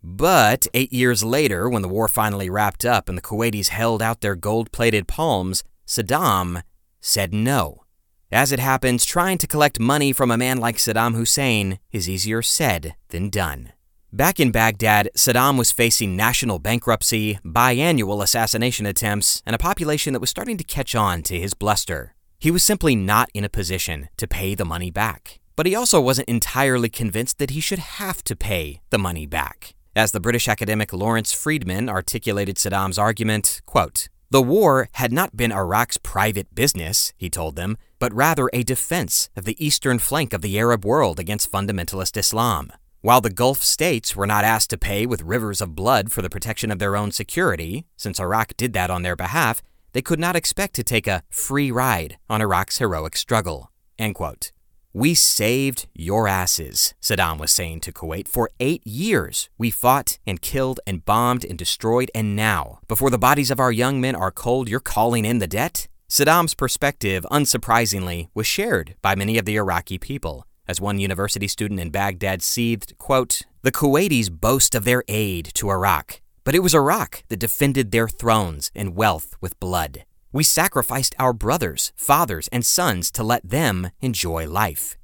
[0.01, 4.21] But eight years later, when the war finally wrapped up and the Kuwaitis held out
[4.21, 6.63] their gold plated palms, Saddam
[7.01, 7.83] said no.
[8.31, 12.41] As it happens, trying to collect money from a man like Saddam Hussein is easier
[12.41, 13.73] said than done.
[14.13, 20.19] Back in Baghdad, Saddam was facing national bankruptcy, biannual assassination attempts, and a population that
[20.19, 22.15] was starting to catch on to his bluster.
[22.39, 25.39] He was simply not in a position to pay the money back.
[25.59, 29.75] But he also wasn't entirely convinced that he should have to pay the money back.
[29.93, 35.51] As the British academic Lawrence Freedman articulated Saddam's argument, quote, the war had not been
[35.51, 40.41] Iraq's private business, he told them, but rather a defense of the eastern flank of
[40.41, 42.71] the Arab world against fundamentalist Islam.
[43.01, 46.29] While the Gulf states were not asked to pay with rivers of blood for the
[46.29, 50.37] protection of their own security, since Iraq did that on their behalf, they could not
[50.37, 53.71] expect to take a free ride on Iraq's heroic struggle.
[53.97, 54.53] End quote.
[54.93, 58.27] We saved your asses, Saddam was saying to Kuwait.
[58.27, 63.19] For eight years, we fought and killed and bombed and destroyed, and now, before the
[63.19, 65.87] bodies of our young men are cold, you're calling in the debt?
[66.09, 70.47] Saddam's perspective, unsurprisingly, was shared by many of the Iraqi people.
[70.67, 75.69] As one university student in Baghdad seethed, quote, The Kuwaitis boast of their aid to
[75.69, 80.03] Iraq, but it was Iraq that defended their thrones and wealth with blood.
[80.31, 84.95] We sacrificed our brothers, fathers, and sons to let them enjoy life.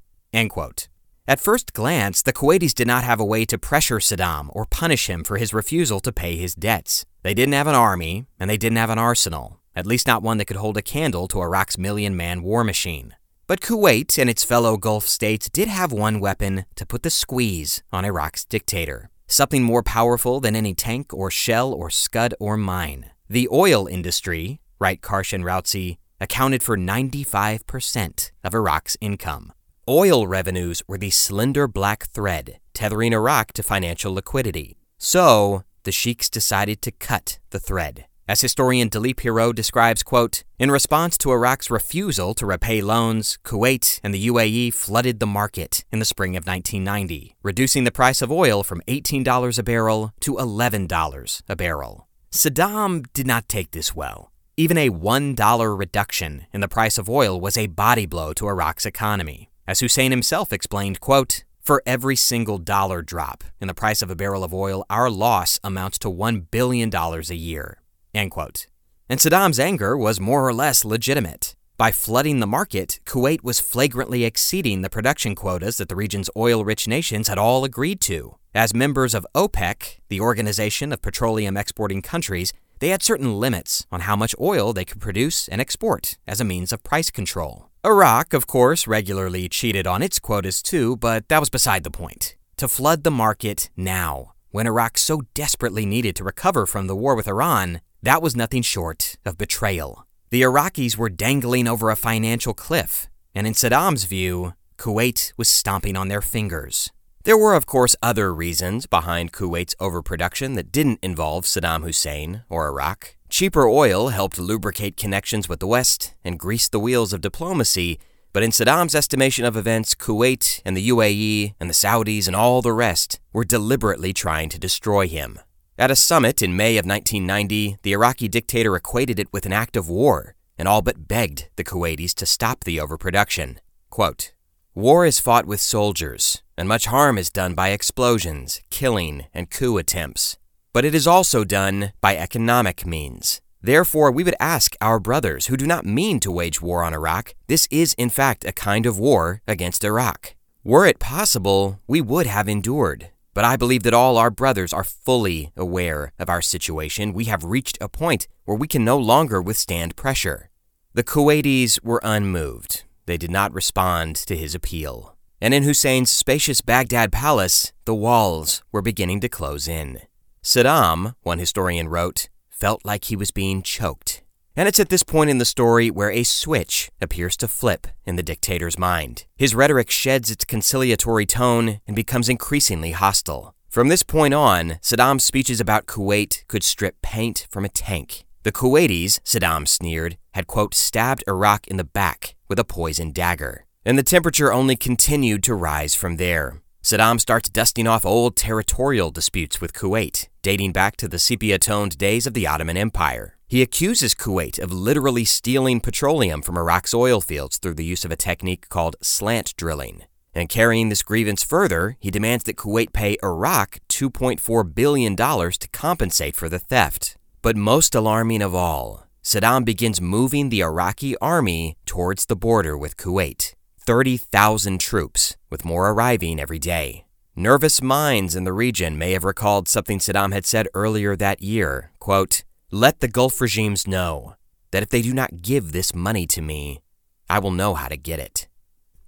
[1.26, 5.10] At first glance, the Kuwaitis did not have a way to pressure Saddam or punish
[5.10, 7.04] him for his refusal to pay his debts.
[7.22, 10.38] They didn't have an army, and they didn't have an arsenal, at least not one
[10.38, 13.16] that could hold a candle to Iraq's million man war machine.
[13.48, 17.82] But Kuwait and its fellow Gulf states did have one weapon to put the squeeze
[17.92, 19.10] on Iraq's dictator.
[19.26, 23.10] Something more powerful than any tank or shell or scud or mine.
[23.28, 29.52] The oil industry, write Karsh Rautsi, accounted for 95% of Iraq's income.
[29.88, 34.76] Oil revenues were the slender black thread tethering Iraq to financial liquidity.
[34.98, 38.04] So, the sheiks decided to cut the thread.
[38.28, 44.00] As historian Dilip Hiro describes, quote, in response to Iraq's refusal to repay loans, Kuwait
[44.02, 48.32] and the UAE flooded the market in the spring of 1990, reducing the price of
[48.32, 52.08] oil from $18 a barrel to $11 a barrel.
[52.32, 54.32] Saddam did not take this well.
[54.58, 58.86] Even a $1 reduction in the price of oil was a body blow to Iraq's
[58.86, 59.50] economy.
[59.66, 64.16] As Hussein himself explained, quote, for every single dollar drop in the price of a
[64.16, 67.82] barrel of oil, our loss amounts to $1 billion a year.
[68.14, 68.66] End quote.
[69.10, 71.54] And Saddam's anger was more or less legitimate.
[71.76, 76.64] By flooding the market, Kuwait was flagrantly exceeding the production quotas that the region's oil
[76.64, 78.38] rich nations had all agreed to.
[78.54, 84.00] As members of OPEC, the Organization of Petroleum Exporting Countries, they had certain limits on
[84.02, 87.70] how much oil they could produce and export as a means of price control.
[87.84, 92.36] Iraq, of course, regularly cheated on its quotas too, but that was beside the point.
[92.56, 97.14] To flood the market now, when Iraq so desperately needed to recover from the war
[97.14, 100.06] with Iran, that was nothing short of betrayal.
[100.30, 105.96] The Iraqis were dangling over a financial cliff, and in Saddam's view, Kuwait was stomping
[105.96, 106.90] on their fingers.
[107.26, 112.68] There were, of course, other reasons behind Kuwait's overproduction that didn't involve Saddam Hussein or
[112.68, 113.16] Iraq.
[113.28, 117.98] Cheaper oil helped lubricate connections with the West and grease the wheels of diplomacy,
[118.32, 122.62] but in Saddam's estimation of events, Kuwait and the UAE and the Saudis and all
[122.62, 125.40] the rest were deliberately trying to destroy him.
[125.76, 129.76] At a summit in May of 1990, the Iraqi dictator equated it with an act
[129.76, 133.58] of war and all but begged the Kuwaitis to stop the overproduction.
[133.90, 134.32] Quote,
[134.76, 139.78] War is fought with soldiers, and much harm is done by explosions, killing, and coup
[139.78, 140.36] attempts.
[140.72, 143.40] But it is also done by economic means.
[143.62, 147.34] Therefore, we would ask our brothers who do not mean to wage war on Iraq,
[147.48, 150.36] this is in fact a kind of war against Iraq.
[150.62, 153.10] Were it possible, we would have endured.
[153.34, 157.12] But I believe that all our brothers are fully aware of our situation.
[157.12, 160.50] We have reached a point where we can no longer withstand pressure.
[160.94, 162.84] The Kuwaitis were unmoved.
[163.06, 165.15] They did not respond to his appeal.
[165.40, 170.00] And in Hussein's spacious Baghdad palace, the walls were beginning to close in.
[170.42, 174.22] Saddam, one historian wrote, felt like he was being choked.
[174.56, 178.16] And it's at this point in the story where a switch appears to flip in
[178.16, 179.26] the dictator's mind.
[179.36, 183.54] His rhetoric sheds its conciliatory tone and becomes increasingly hostile.
[183.68, 188.24] From this point on, Saddam's speeches about Kuwait could strip paint from a tank.
[188.44, 193.65] The Kuwaitis, Saddam sneered, had, quote, stabbed Iraq in the back with a poisoned dagger.
[193.86, 196.60] And the temperature only continued to rise from there.
[196.82, 201.96] Saddam starts dusting off old territorial disputes with Kuwait, dating back to the sepia toned
[201.96, 203.36] days of the Ottoman Empire.
[203.46, 208.10] He accuses Kuwait of literally stealing petroleum from Iraq's oil fields through the use of
[208.10, 210.02] a technique called slant drilling.
[210.34, 216.34] And carrying this grievance further, he demands that Kuwait pay Iraq $2.4 billion to compensate
[216.34, 217.16] for the theft.
[217.40, 222.96] But most alarming of all, Saddam begins moving the Iraqi army towards the border with
[222.96, 223.55] Kuwait.
[223.86, 227.04] 30,000 troops, with more arriving every day.
[227.36, 231.92] Nervous minds in the region may have recalled something Saddam had said earlier that year,
[231.98, 234.34] quote, "Let the Gulf regimes know
[234.70, 236.80] that if they do not give this money to me,
[237.28, 238.48] I will know how to get it.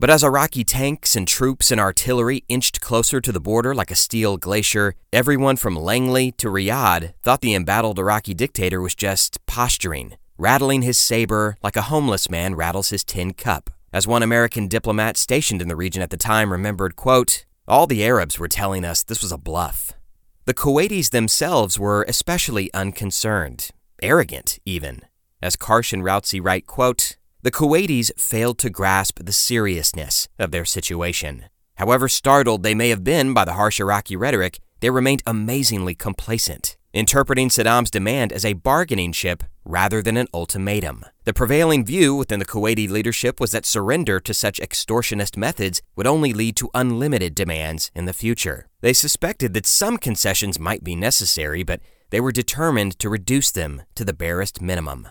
[0.00, 3.96] But as Iraqi tanks and troops and artillery inched closer to the border like a
[3.96, 10.16] steel glacier, everyone from Langley to Riyadh thought the embattled Iraqi dictator was just posturing,
[10.36, 13.70] rattling his saber like a homeless man rattles his tin cup.
[13.90, 18.04] As one American diplomat stationed in the region at the time remembered, quote, all the
[18.04, 19.92] Arabs were telling us this was a bluff.
[20.44, 23.70] The Kuwaitis themselves were especially unconcerned,
[24.02, 25.02] arrogant even.
[25.40, 30.64] As Karsh and Rautsi write, quote, the Kuwaitis failed to grasp the seriousness of their
[30.66, 31.44] situation.
[31.76, 36.76] However startled they may have been by the harsh Iraqi rhetoric, they remained amazingly complacent,
[36.92, 41.04] interpreting Saddam's demand as a bargaining chip rather than an ultimatum.
[41.24, 46.06] The prevailing view within the Kuwaiti leadership was that surrender to such extortionist methods would
[46.06, 48.66] only lead to unlimited demands in the future.
[48.80, 53.82] They suspected that some concessions might be necessary, but they were determined to reduce them
[53.94, 55.08] to the barest minimum.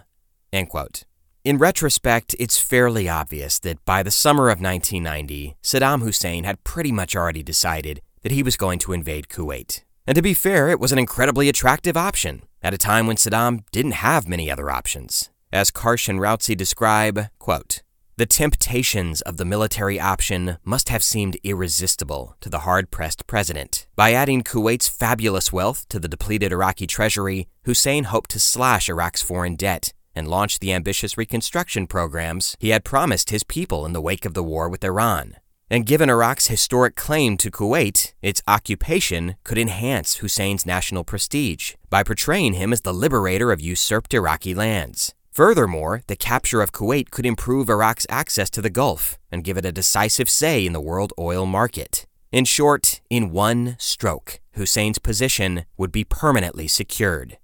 [1.43, 6.91] In retrospect, it's fairly obvious that by the summer of 1990, Saddam Hussein had pretty
[6.91, 9.83] much already decided that he was going to invade Kuwait.
[10.07, 13.65] And to be fair, it was an incredibly attractive option at a time when Saddam
[13.71, 15.29] didn't have many other options.
[15.51, 17.81] As Karsh and Rautsi describe, quote,
[18.15, 23.85] the temptations of the military option must have seemed irresistible to the hard pressed president.
[23.95, 29.21] By adding Kuwait's fabulous wealth to the depleted Iraqi treasury, Hussein hoped to slash Iraq's
[29.21, 34.01] foreign debt and launch the ambitious reconstruction programs he had promised his people in the
[34.01, 35.35] wake of the war with Iran.
[35.69, 42.03] And given Iraq's historic claim to Kuwait, its occupation could enhance Hussein's national prestige by
[42.03, 45.13] portraying him as the liberator of usurped Iraqi lands.
[45.31, 49.65] Furthermore, the capture of Kuwait could improve Iraq's access to the Gulf and give it
[49.65, 52.07] a decisive say in the world oil market.
[52.31, 57.37] In short, in one stroke, Hussein's position would be permanently secured.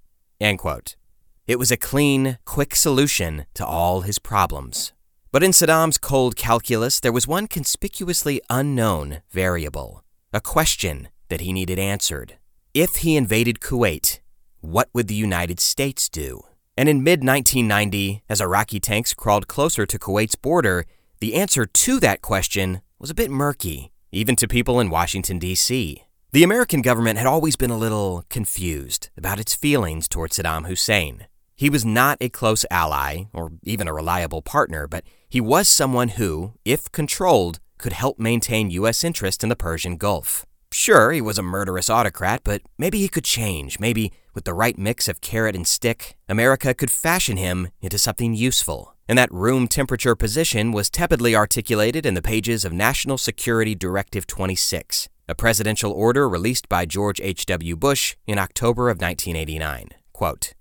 [1.46, 4.94] It was a clean, quick solution to all his problems.
[5.34, 11.52] But in Saddam's cold calculus, there was one conspicuously unknown variable, a question that he
[11.52, 12.38] needed answered.
[12.76, 14.20] If he invaded Kuwait,
[14.62, 16.44] what would the United States do?
[16.78, 20.86] And in mid 1990, as Iraqi tanks crawled closer to Kuwait's border,
[21.20, 26.04] the answer to that question was a bit murky, even to people in Washington, D.C.
[26.32, 31.26] The American government had always been a little confused about its feelings toward Saddam Hussein.
[31.56, 36.10] He was not a close ally or even a reliable partner, but he was someone
[36.10, 39.04] who, if controlled, could help maintain U.S.
[39.04, 40.46] interest in the Persian Gulf.
[40.72, 43.80] Sure, he was a murderous autocrat, but maybe he could change.
[43.80, 48.34] Maybe, with the right mix of carrot and stick, America could fashion him into something
[48.34, 48.96] useful.
[49.08, 54.26] And that room temperature position was tepidly articulated in the pages of National Security Directive
[54.26, 57.76] 26, a presidential order released by George H.W.
[57.76, 59.90] Bush in October of 1989.
[60.14, 60.54] Quote,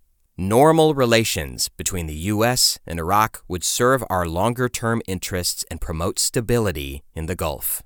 [0.43, 2.77] Normal relations between the U.S.
[2.85, 7.81] and Iraq would serve our longer term interests and promote stability in the Gulf.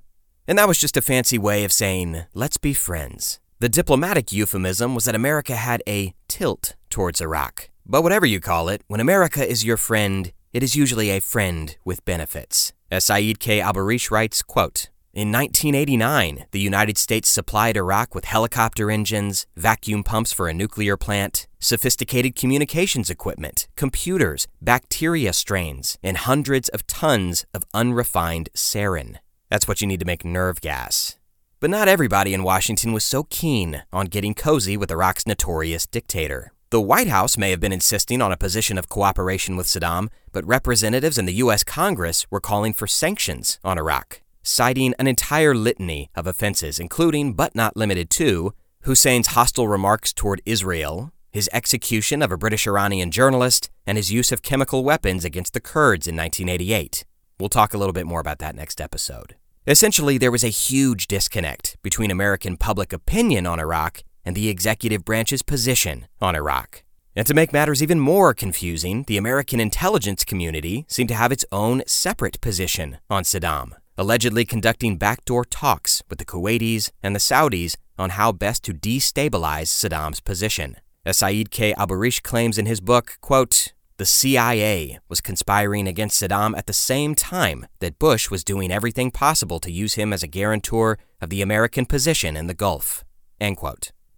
[0.47, 3.39] And that was just a fancy way of saying, let's be friends.
[3.59, 7.69] The diplomatic euphemism was that America had a tilt towards Iraq.
[7.85, 11.77] But whatever you call it, when America is your friend, it is usually a friend
[11.85, 12.73] with benefits.
[12.89, 13.61] As Said K.
[13.61, 20.31] Aburish writes, quote, in 1989, the United States supplied Iraq with helicopter engines, vacuum pumps
[20.31, 27.63] for a nuclear plant, sophisticated communications equipment, computers, bacteria strains, and hundreds of tons of
[27.73, 29.17] unrefined sarin.
[29.49, 31.17] That's what you need to make nerve gas.
[31.59, 36.51] But not everybody in Washington was so keen on getting cozy with Iraq's notorious dictator.
[36.69, 40.45] The White House may have been insisting on a position of cooperation with Saddam, but
[40.45, 41.63] representatives in the U.S.
[41.63, 47.53] Congress were calling for sanctions on Iraq citing an entire litany of offenses, including, but
[47.53, 48.53] not limited to,
[48.85, 54.31] Hussein's hostile remarks toward Israel, his execution of a British Iranian journalist, and his use
[54.31, 57.05] of chemical weapons against the Kurds in 1988.
[57.39, 59.35] We'll talk a little bit more about that next episode.
[59.65, 65.05] Essentially, there was a huge disconnect between American public opinion on Iraq and the executive
[65.05, 66.83] branch's position on Iraq.
[67.15, 71.45] And to make matters even more confusing, the American intelligence community seemed to have its
[71.51, 77.75] own separate position on Saddam allegedly conducting backdoor talks with the Kuwaitis and the Saudis
[77.97, 80.77] on how best to destabilize Saddam's position.
[81.07, 81.73] As Said K.
[81.77, 87.15] Aburish claims in his book, quote, the CIA was conspiring against Saddam at the same
[87.15, 91.41] time that Bush was doing everything possible to use him as a guarantor of the
[91.41, 93.05] American position in the Gulf.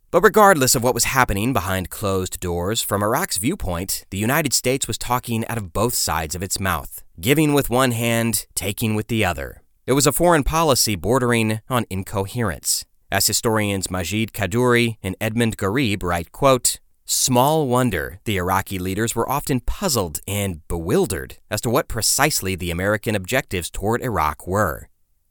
[0.10, 4.88] But regardless of what was happening behind closed doors, from Iraq's viewpoint, the United States
[4.88, 9.10] was talking out of both sides of its mouth, giving with one hand, taking with
[9.10, 9.62] the other.
[9.86, 12.86] It was a foreign policy bordering on incoherence.
[13.12, 19.28] As historians Majid Khadduri and Edmund Ghareeb write, quote, Small wonder the Iraqi leaders were
[19.28, 24.90] often puzzled and bewildered as to what precisely the American objectives toward Iraq were.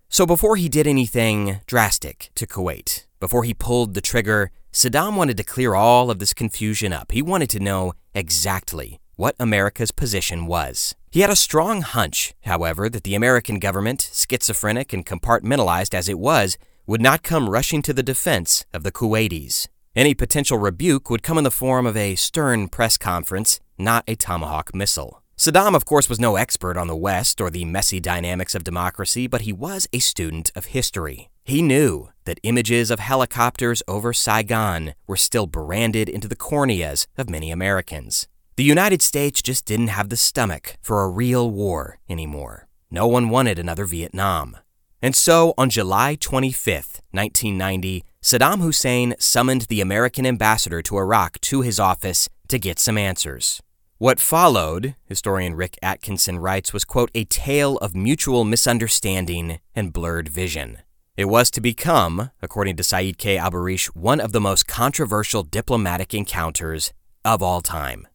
[0.08, 5.36] So before he did anything drastic to Kuwait, before he pulled the trigger, Saddam wanted
[5.36, 7.12] to clear all of this confusion up.
[7.12, 10.96] He wanted to know exactly what America's position was.
[11.12, 16.18] He had a strong hunch, however, that the American government, schizophrenic and compartmentalized as it
[16.18, 16.58] was,
[16.88, 19.68] would not come rushing to the defense of the Kuwaitis.
[19.94, 24.16] Any potential rebuke would come in the form of a stern press conference, not a
[24.16, 25.22] tomahawk missile.
[25.36, 29.26] Saddam, of course, was no expert on the West or the messy dynamics of democracy,
[29.26, 31.28] but he was a student of history.
[31.44, 37.28] He knew that images of helicopters over Saigon were still branded into the corneas of
[37.28, 38.28] many Americans.
[38.56, 42.66] The United States just didn't have the stomach for a real war anymore.
[42.90, 44.56] No one wanted another Vietnam.
[45.00, 51.62] And so, on July 25, 1990, Saddam Hussein summoned the American ambassador to Iraq to
[51.62, 53.62] his office to get some answers.
[53.98, 60.28] What followed, historian Rick Atkinson writes, was, quote, a tale of mutual misunderstanding and blurred
[60.28, 60.78] vision.
[61.16, 63.38] It was to become, according to Said K.
[63.38, 66.92] Aburish, one of the most controversial diplomatic encounters
[67.24, 68.06] of all time.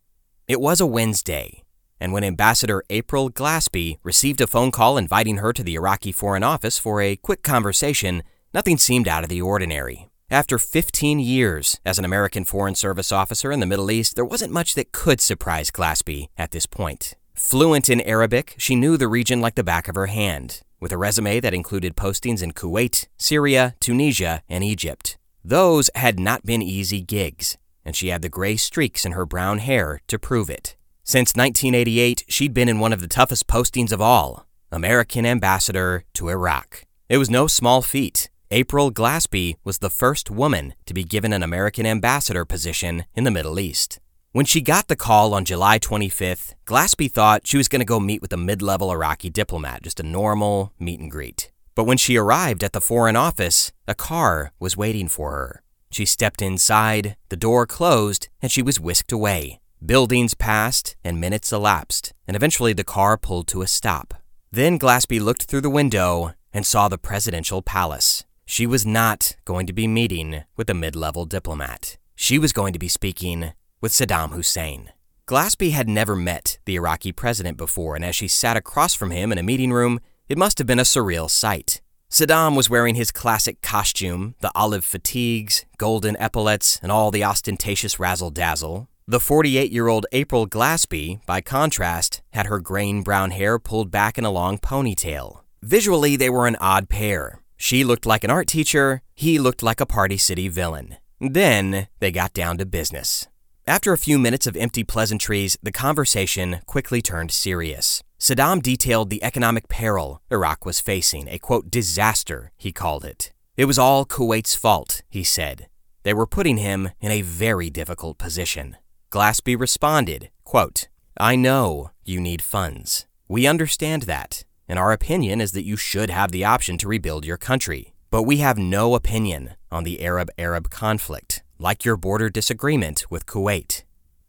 [0.47, 1.62] It was a Wednesday,
[1.99, 6.43] and when Ambassador April Glaspie received a phone call inviting her to the Iraqi Foreign
[6.43, 10.09] Office for a quick conversation, nothing seemed out of the ordinary.
[10.29, 14.51] After 15 years as an American Foreign Service officer in the Middle East, there wasn't
[14.51, 17.13] much that could surprise Glaspie at this point.
[17.35, 20.97] Fluent in Arabic, she knew the region like the back of her hand, with a
[20.97, 25.17] resume that included postings in Kuwait, Syria, Tunisia, and Egypt.
[25.43, 29.59] Those had not been easy gigs, and she had the gray streaks in her brown
[29.59, 30.75] hair to prove it.
[31.05, 36.29] Since 1988, she'd been in one of the toughest postings of all American Ambassador to
[36.29, 36.85] Iraq.
[37.09, 38.29] It was no small feat.
[38.51, 43.31] April Glaspie was the first woman to be given an American ambassador position in the
[43.31, 43.99] Middle East.
[44.31, 47.99] When she got the call on July 25th, Glaspie thought she was going to go
[47.99, 51.51] meet with a mid level Iraqi diplomat, just a normal meet and greet.
[51.75, 55.63] But when she arrived at the Foreign Office, a car was waiting for her.
[55.91, 59.59] She stepped inside, the door closed, and she was whisked away.
[59.85, 64.13] Buildings passed, and minutes elapsed, and eventually the car pulled to a stop.
[64.49, 68.23] Then Glaspie looked through the window and saw the presidential palace.
[68.45, 71.97] She was not going to be meeting with a mid level diplomat.
[72.15, 73.51] She was going to be speaking
[73.81, 74.91] with Saddam Hussein.
[75.27, 79.33] Glaspie had never met the Iraqi president before, and as she sat across from him
[79.33, 79.99] in a meeting room,
[80.29, 81.81] it must have been a surreal sight.
[82.09, 87.99] Saddam was wearing his classic costume, the olive fatigues, golden epaulets, and all the ostentatious
[87.99, 88.87] razzle dazzle.
[89.05, 94.17] The 48 year old April Glaspie, by contrast, had her grain brown hair pulled back
[94.17, 95.41] in a long ponytail.
[95.61, 97.41] Visually, they were an odd pair.
[97.57, 100.95] She looked like an art teacher, he looked like a Party City villain.
[101.19, 103.27] Then they got down to business.
[103.67, 108.03] After a few minutes of empty pleasantries, the conversation quickly turned serious.
[108.19, 113.33] Saddam detailed the economic peril Iraq was facing, a quote, disaster, he called it.
[113.57, 115.67] It was all Kuwait's fault, he said.
[116.03, 118.77] They were putting him in a very difficult position.
[119.13, 120.87] Glaspie responded, quote,
[121.19, 123.05] I know you need funds.
[123.27, 127.23] We understand that, and our opinion is that you should have the option to rebuild
[127.23, 127.93] your country.
[128.09, 133.27] But we have no opinion on the Arab Arab conflict, like your border disagreement with
[133.27, 133.83] Kuwait.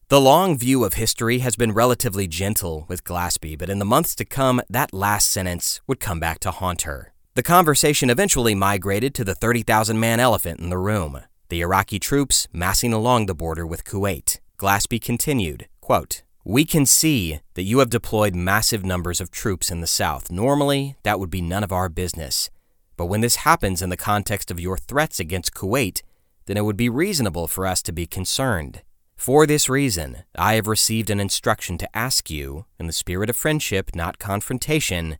[0.09, 4.15] The long view of history has been relatively gentle with Glaspie, but in the months
[4.16, 7.15] to come, that last sentence would come back to haunt her.
[7.36, 12.48] The conversation eventually migrated to the 30,000 man elephant in the room the Iraqi troops
[12.52, 14.40] massing along the border with Kuwait.
[14.65, 19.82] Glaspie continued, quote, We can see that you have deployed massive numbers of troops in
[19.82, 20.31] the south.
[20.31, 22.49] Normally, that would be none of our business.
[22.97, 26.01] But when this happens in the context of your threats against Kuwait,
[26.47, 28.81] then it would be reasonable for us to be concerned.
[29.19, 33.36] For this reason, I have received an instruction to ask you, in the spirit of
[33.36, 35.19] friendship, not confrontation,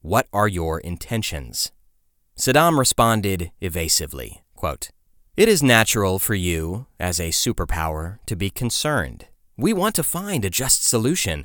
[0.00, 1.70] what are your intentions?
[2.38, 4.90] Saddam responded evasively quote,
[5.36, 9.26] It is natural for you, as a superpower, to be concerned.
[9.58, 11.44] We want to find a just solution,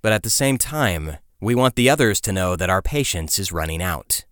[0.00, 3.52] but at the same time, we want the others to know that our patience is
[3.52, 4.24] running out.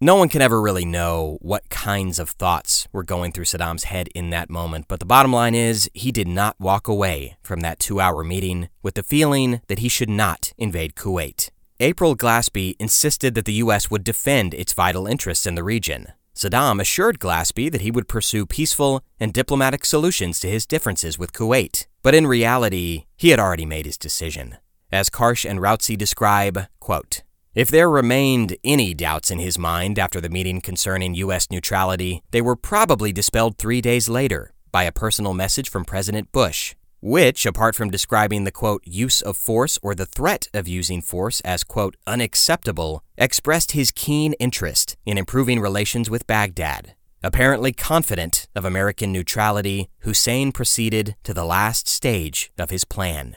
[0.00, 4.10] No one can ever really know what kinds of thoughts were going through Saddam's head
[4.14, 7.80] in that moment, but the bottom line is he did not walk away from that
[7.80, 11.50] two hour meeting with the feeling that he should not invade Kuwait.
[11.80, 13.90] April Glaspie insisted that the U.S.
[13.90, 16.12] would defend its vital interests in the region.
[16.36, 21.32] Saddam assured Glaspie that he would pursue peaceful and diplomatic solutions to his differences with
[21.32, 21.86] Kuwait.
[22.02, 24.58] But in reality, he had already made his decision.
[24.92, 27.22] As Karsh and Rautsi describe, quote,
[27.54, 31.50] if there remained any doubts in his mind after the meeting concerning U.S.
[31.50, 36.74] neutrality, they were probably dispelled three days later by a personal message from President Bush,
[37.06, 41.40] which, apart from describing the quote, use of force or the threat of using force
[41.42, 46.94] as quote, unacceptable, expressed his keen interest in improving relations with Baghdad.
[47.22, 53.36] Apparently confident of American neutrality, Hussein proceeded to the last stage of his plan.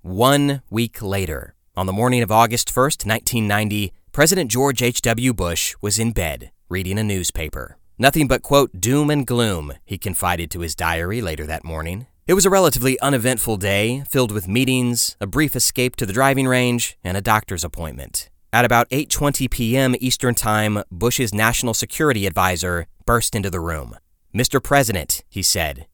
[0.00, 5.34] One week later, on the morning of August 1st, 1990, President George H.W.
[5.34, 7.76] Bush was in bed reading a newspaper.
[7.98, 12.06] Nothing but, quote, doom and gloom, he confided to his diary later that morning.
[12.28, 16.46] It was a relatively uneventful day, filled with meetings, a brief escape to the driving
[16.46, 18.28] range, and a doctor's appointment.
[18.52, 19.94] At about 8:20 p.m.
[19.98, 23.96] Eastern Time, Bush's national security advisor burst into the room.
[24.34, 24.62] "Mr.
[24.62, 25.86] President," he said,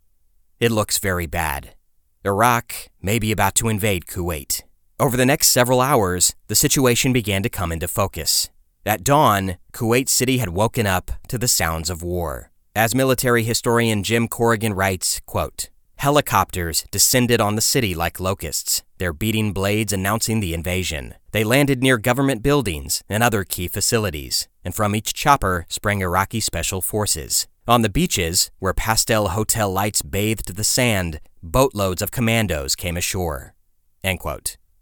[0.59, 1.77] "it looks very bad.
[2.25, 4.65] Iraq may be about to invade Kuwait."
[4.99, 8.51] Over the next several hours, the situation began to come into focus.
[8.85, 12.51] At dawn, Kuwait City had woken up to the sounds of war.
[12.75, 19.13] As military historian Jim Corrigan writes, quote, Helicopters descended on the city like locusts, their
[19.13, 21.15] beating blades announcing the invasion.
[21.33, 26.41] They landed near government buildings and other key facilities, and from each chopper sprang Iraqi
[26.41, 27.47] special forces.
[27.67, 33.55] On the beaches, where pastel hotel lights bathed the sand, boatloads of commandos came ashore.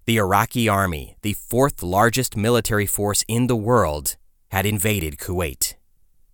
[0.05, 4.17] The Iraqi army, the fourth largest military force in the world,
[4.49, 5.75] had invaded Kuwait.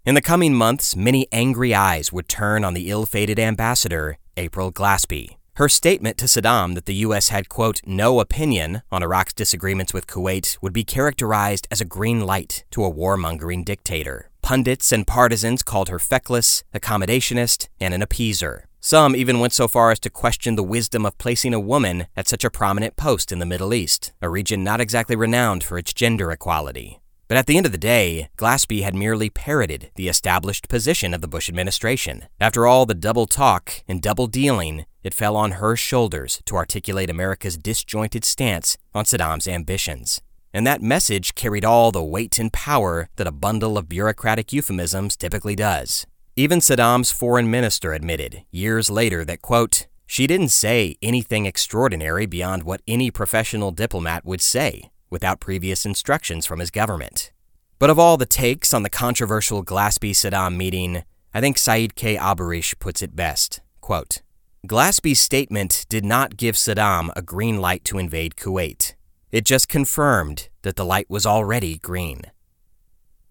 [0.07, 4.73] In the coming months, many angry eyes would turn on the ill fated ambassador April
[4.73, 5.37] Glaspie.
[5.57, 7.31] Her statement to Saddam that the U.S.
[7.31, 12.21] had, quote, no opinion on Iraq's disagreements with Kuwait would be characterized as a green
[12.21, 14.31] light to a warmongering dictator.
[14.41, 18.63] Pundits and partisans called her feckless, accommodationist, and an appeaser.
[18.81, 22.29] Some even went so far as to question the wisdom of placing a woman at
[22.29, 25.93] such a prominent post in the Middle East, a region not exactly renowned for its
[25.93, 27.01] gender equality.
[27.29, 31.21] But at the end of the day, Glaspie had merely parroted the established position of
[31.21, 32.25] the Bush administration.
[32.41, 37.11] After all the double talk and double dealing, it fell on her shoulders to articulate
[37.11, 40.23] America's disjointed stance on Saddam's ambitions.
[40.55, 45.15] And that message carried all the weight and power that a bundle of bureaucratic euphemisms
[45.15, 46.07] typically does.
[46.35, 52.63] Even Saddam's foreign minister admitted, years later, that, quote, she didn't say anything extraordinary beyond
[52.63, 57.33] what any professional diplomat would say without previous instructions from his government.
[57.79, 62.17] But of all the takes on the controversial Glaspie Saddam meeting, I think Said K.
[62.17, 63.61] Aburish puts it best.
[63.81, 64.23] Quote,
[64.67, 68.95] Glaspie's statement did not give Saddam a green light to invade Kuwait.
[69.31, 72.23] It just confirmed that the light was already green.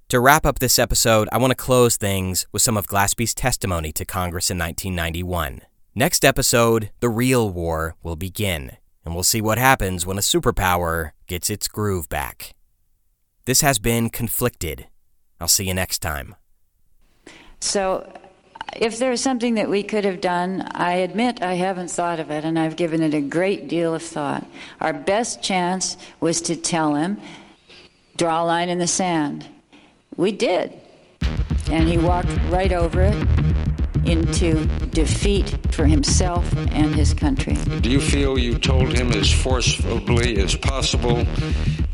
[0.09, 3.91] To wrap up this episode, I want to close things with some of Glaspie's testimony
[3.91, 5.61] to Congress in 1991.
[5.95, 8.77] Next episode, the real war will begin
[9.07, 12.53] and we'll see what happens when a superpower gets its groove back.
[13.45, 14.87] This has been Conflicted.
[15.39, 16.35] I'll see you next time.
[17.61, 18.11] So,
[18.75, 22.43] if there's something that we could have done, I admit I haven't thought of it,
[22.43, 24.45] and I've given it a great deal of thought.
[24.81, 27.17] Our best chance was to tell him,
[28.17, 29.47] draw a line in the sand.
[30.17, 30.73] We did.
[31.71, 33.66] And he walked right over it
[34.05, 37.55] into defeat for himself and his country.
[37.81, 41.25] Do you feel you told him as forcefully as possible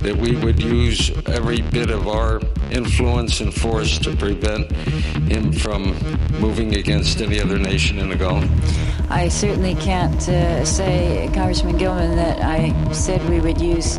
[0.04, 4.72] that we would use every bit of our influence and force to prevent
[5.32, 5.96] him from
[6.40, 8.44] moving against any other nation in the Gulf?
[9.10, 13.98] I certainly can't uh, say, Congressman Gilman, that I said we would use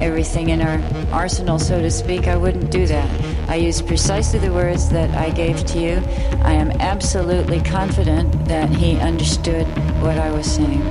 [0.00, 0.80] everything in our
[1.12, 2.28] arsenal, so to speak.
[2.28, 3.48] I wouldn't do that.
[3.48, 6.02] I used precisely the words that I gave to you.
[6.42, 9.66] I am absolutely confident that he understood
[10.00, 10.82] what I was saying.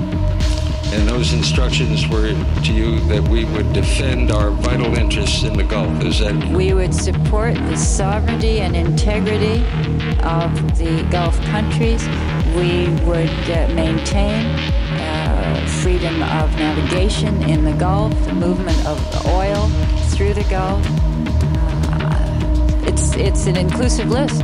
[0.92, 2.34] And those instructions were
[2.64, 6.04] to you that we would defend our vital interests in the Gulf.
[6.04, 6.34] Is that?
[6.46, 9.64] We would support the sovereignty and integrity
[10.24, 12.08] of the Gulf countries.
[12.56, 14.48] We would uh, maintain
[15.00, 19.68] uh, freedom of navigation in the Gulf, the movement of oil
[20.10, 20.84] through the Gulf.
[22.02, 24.44] Uh, it's, it's an inclusive list.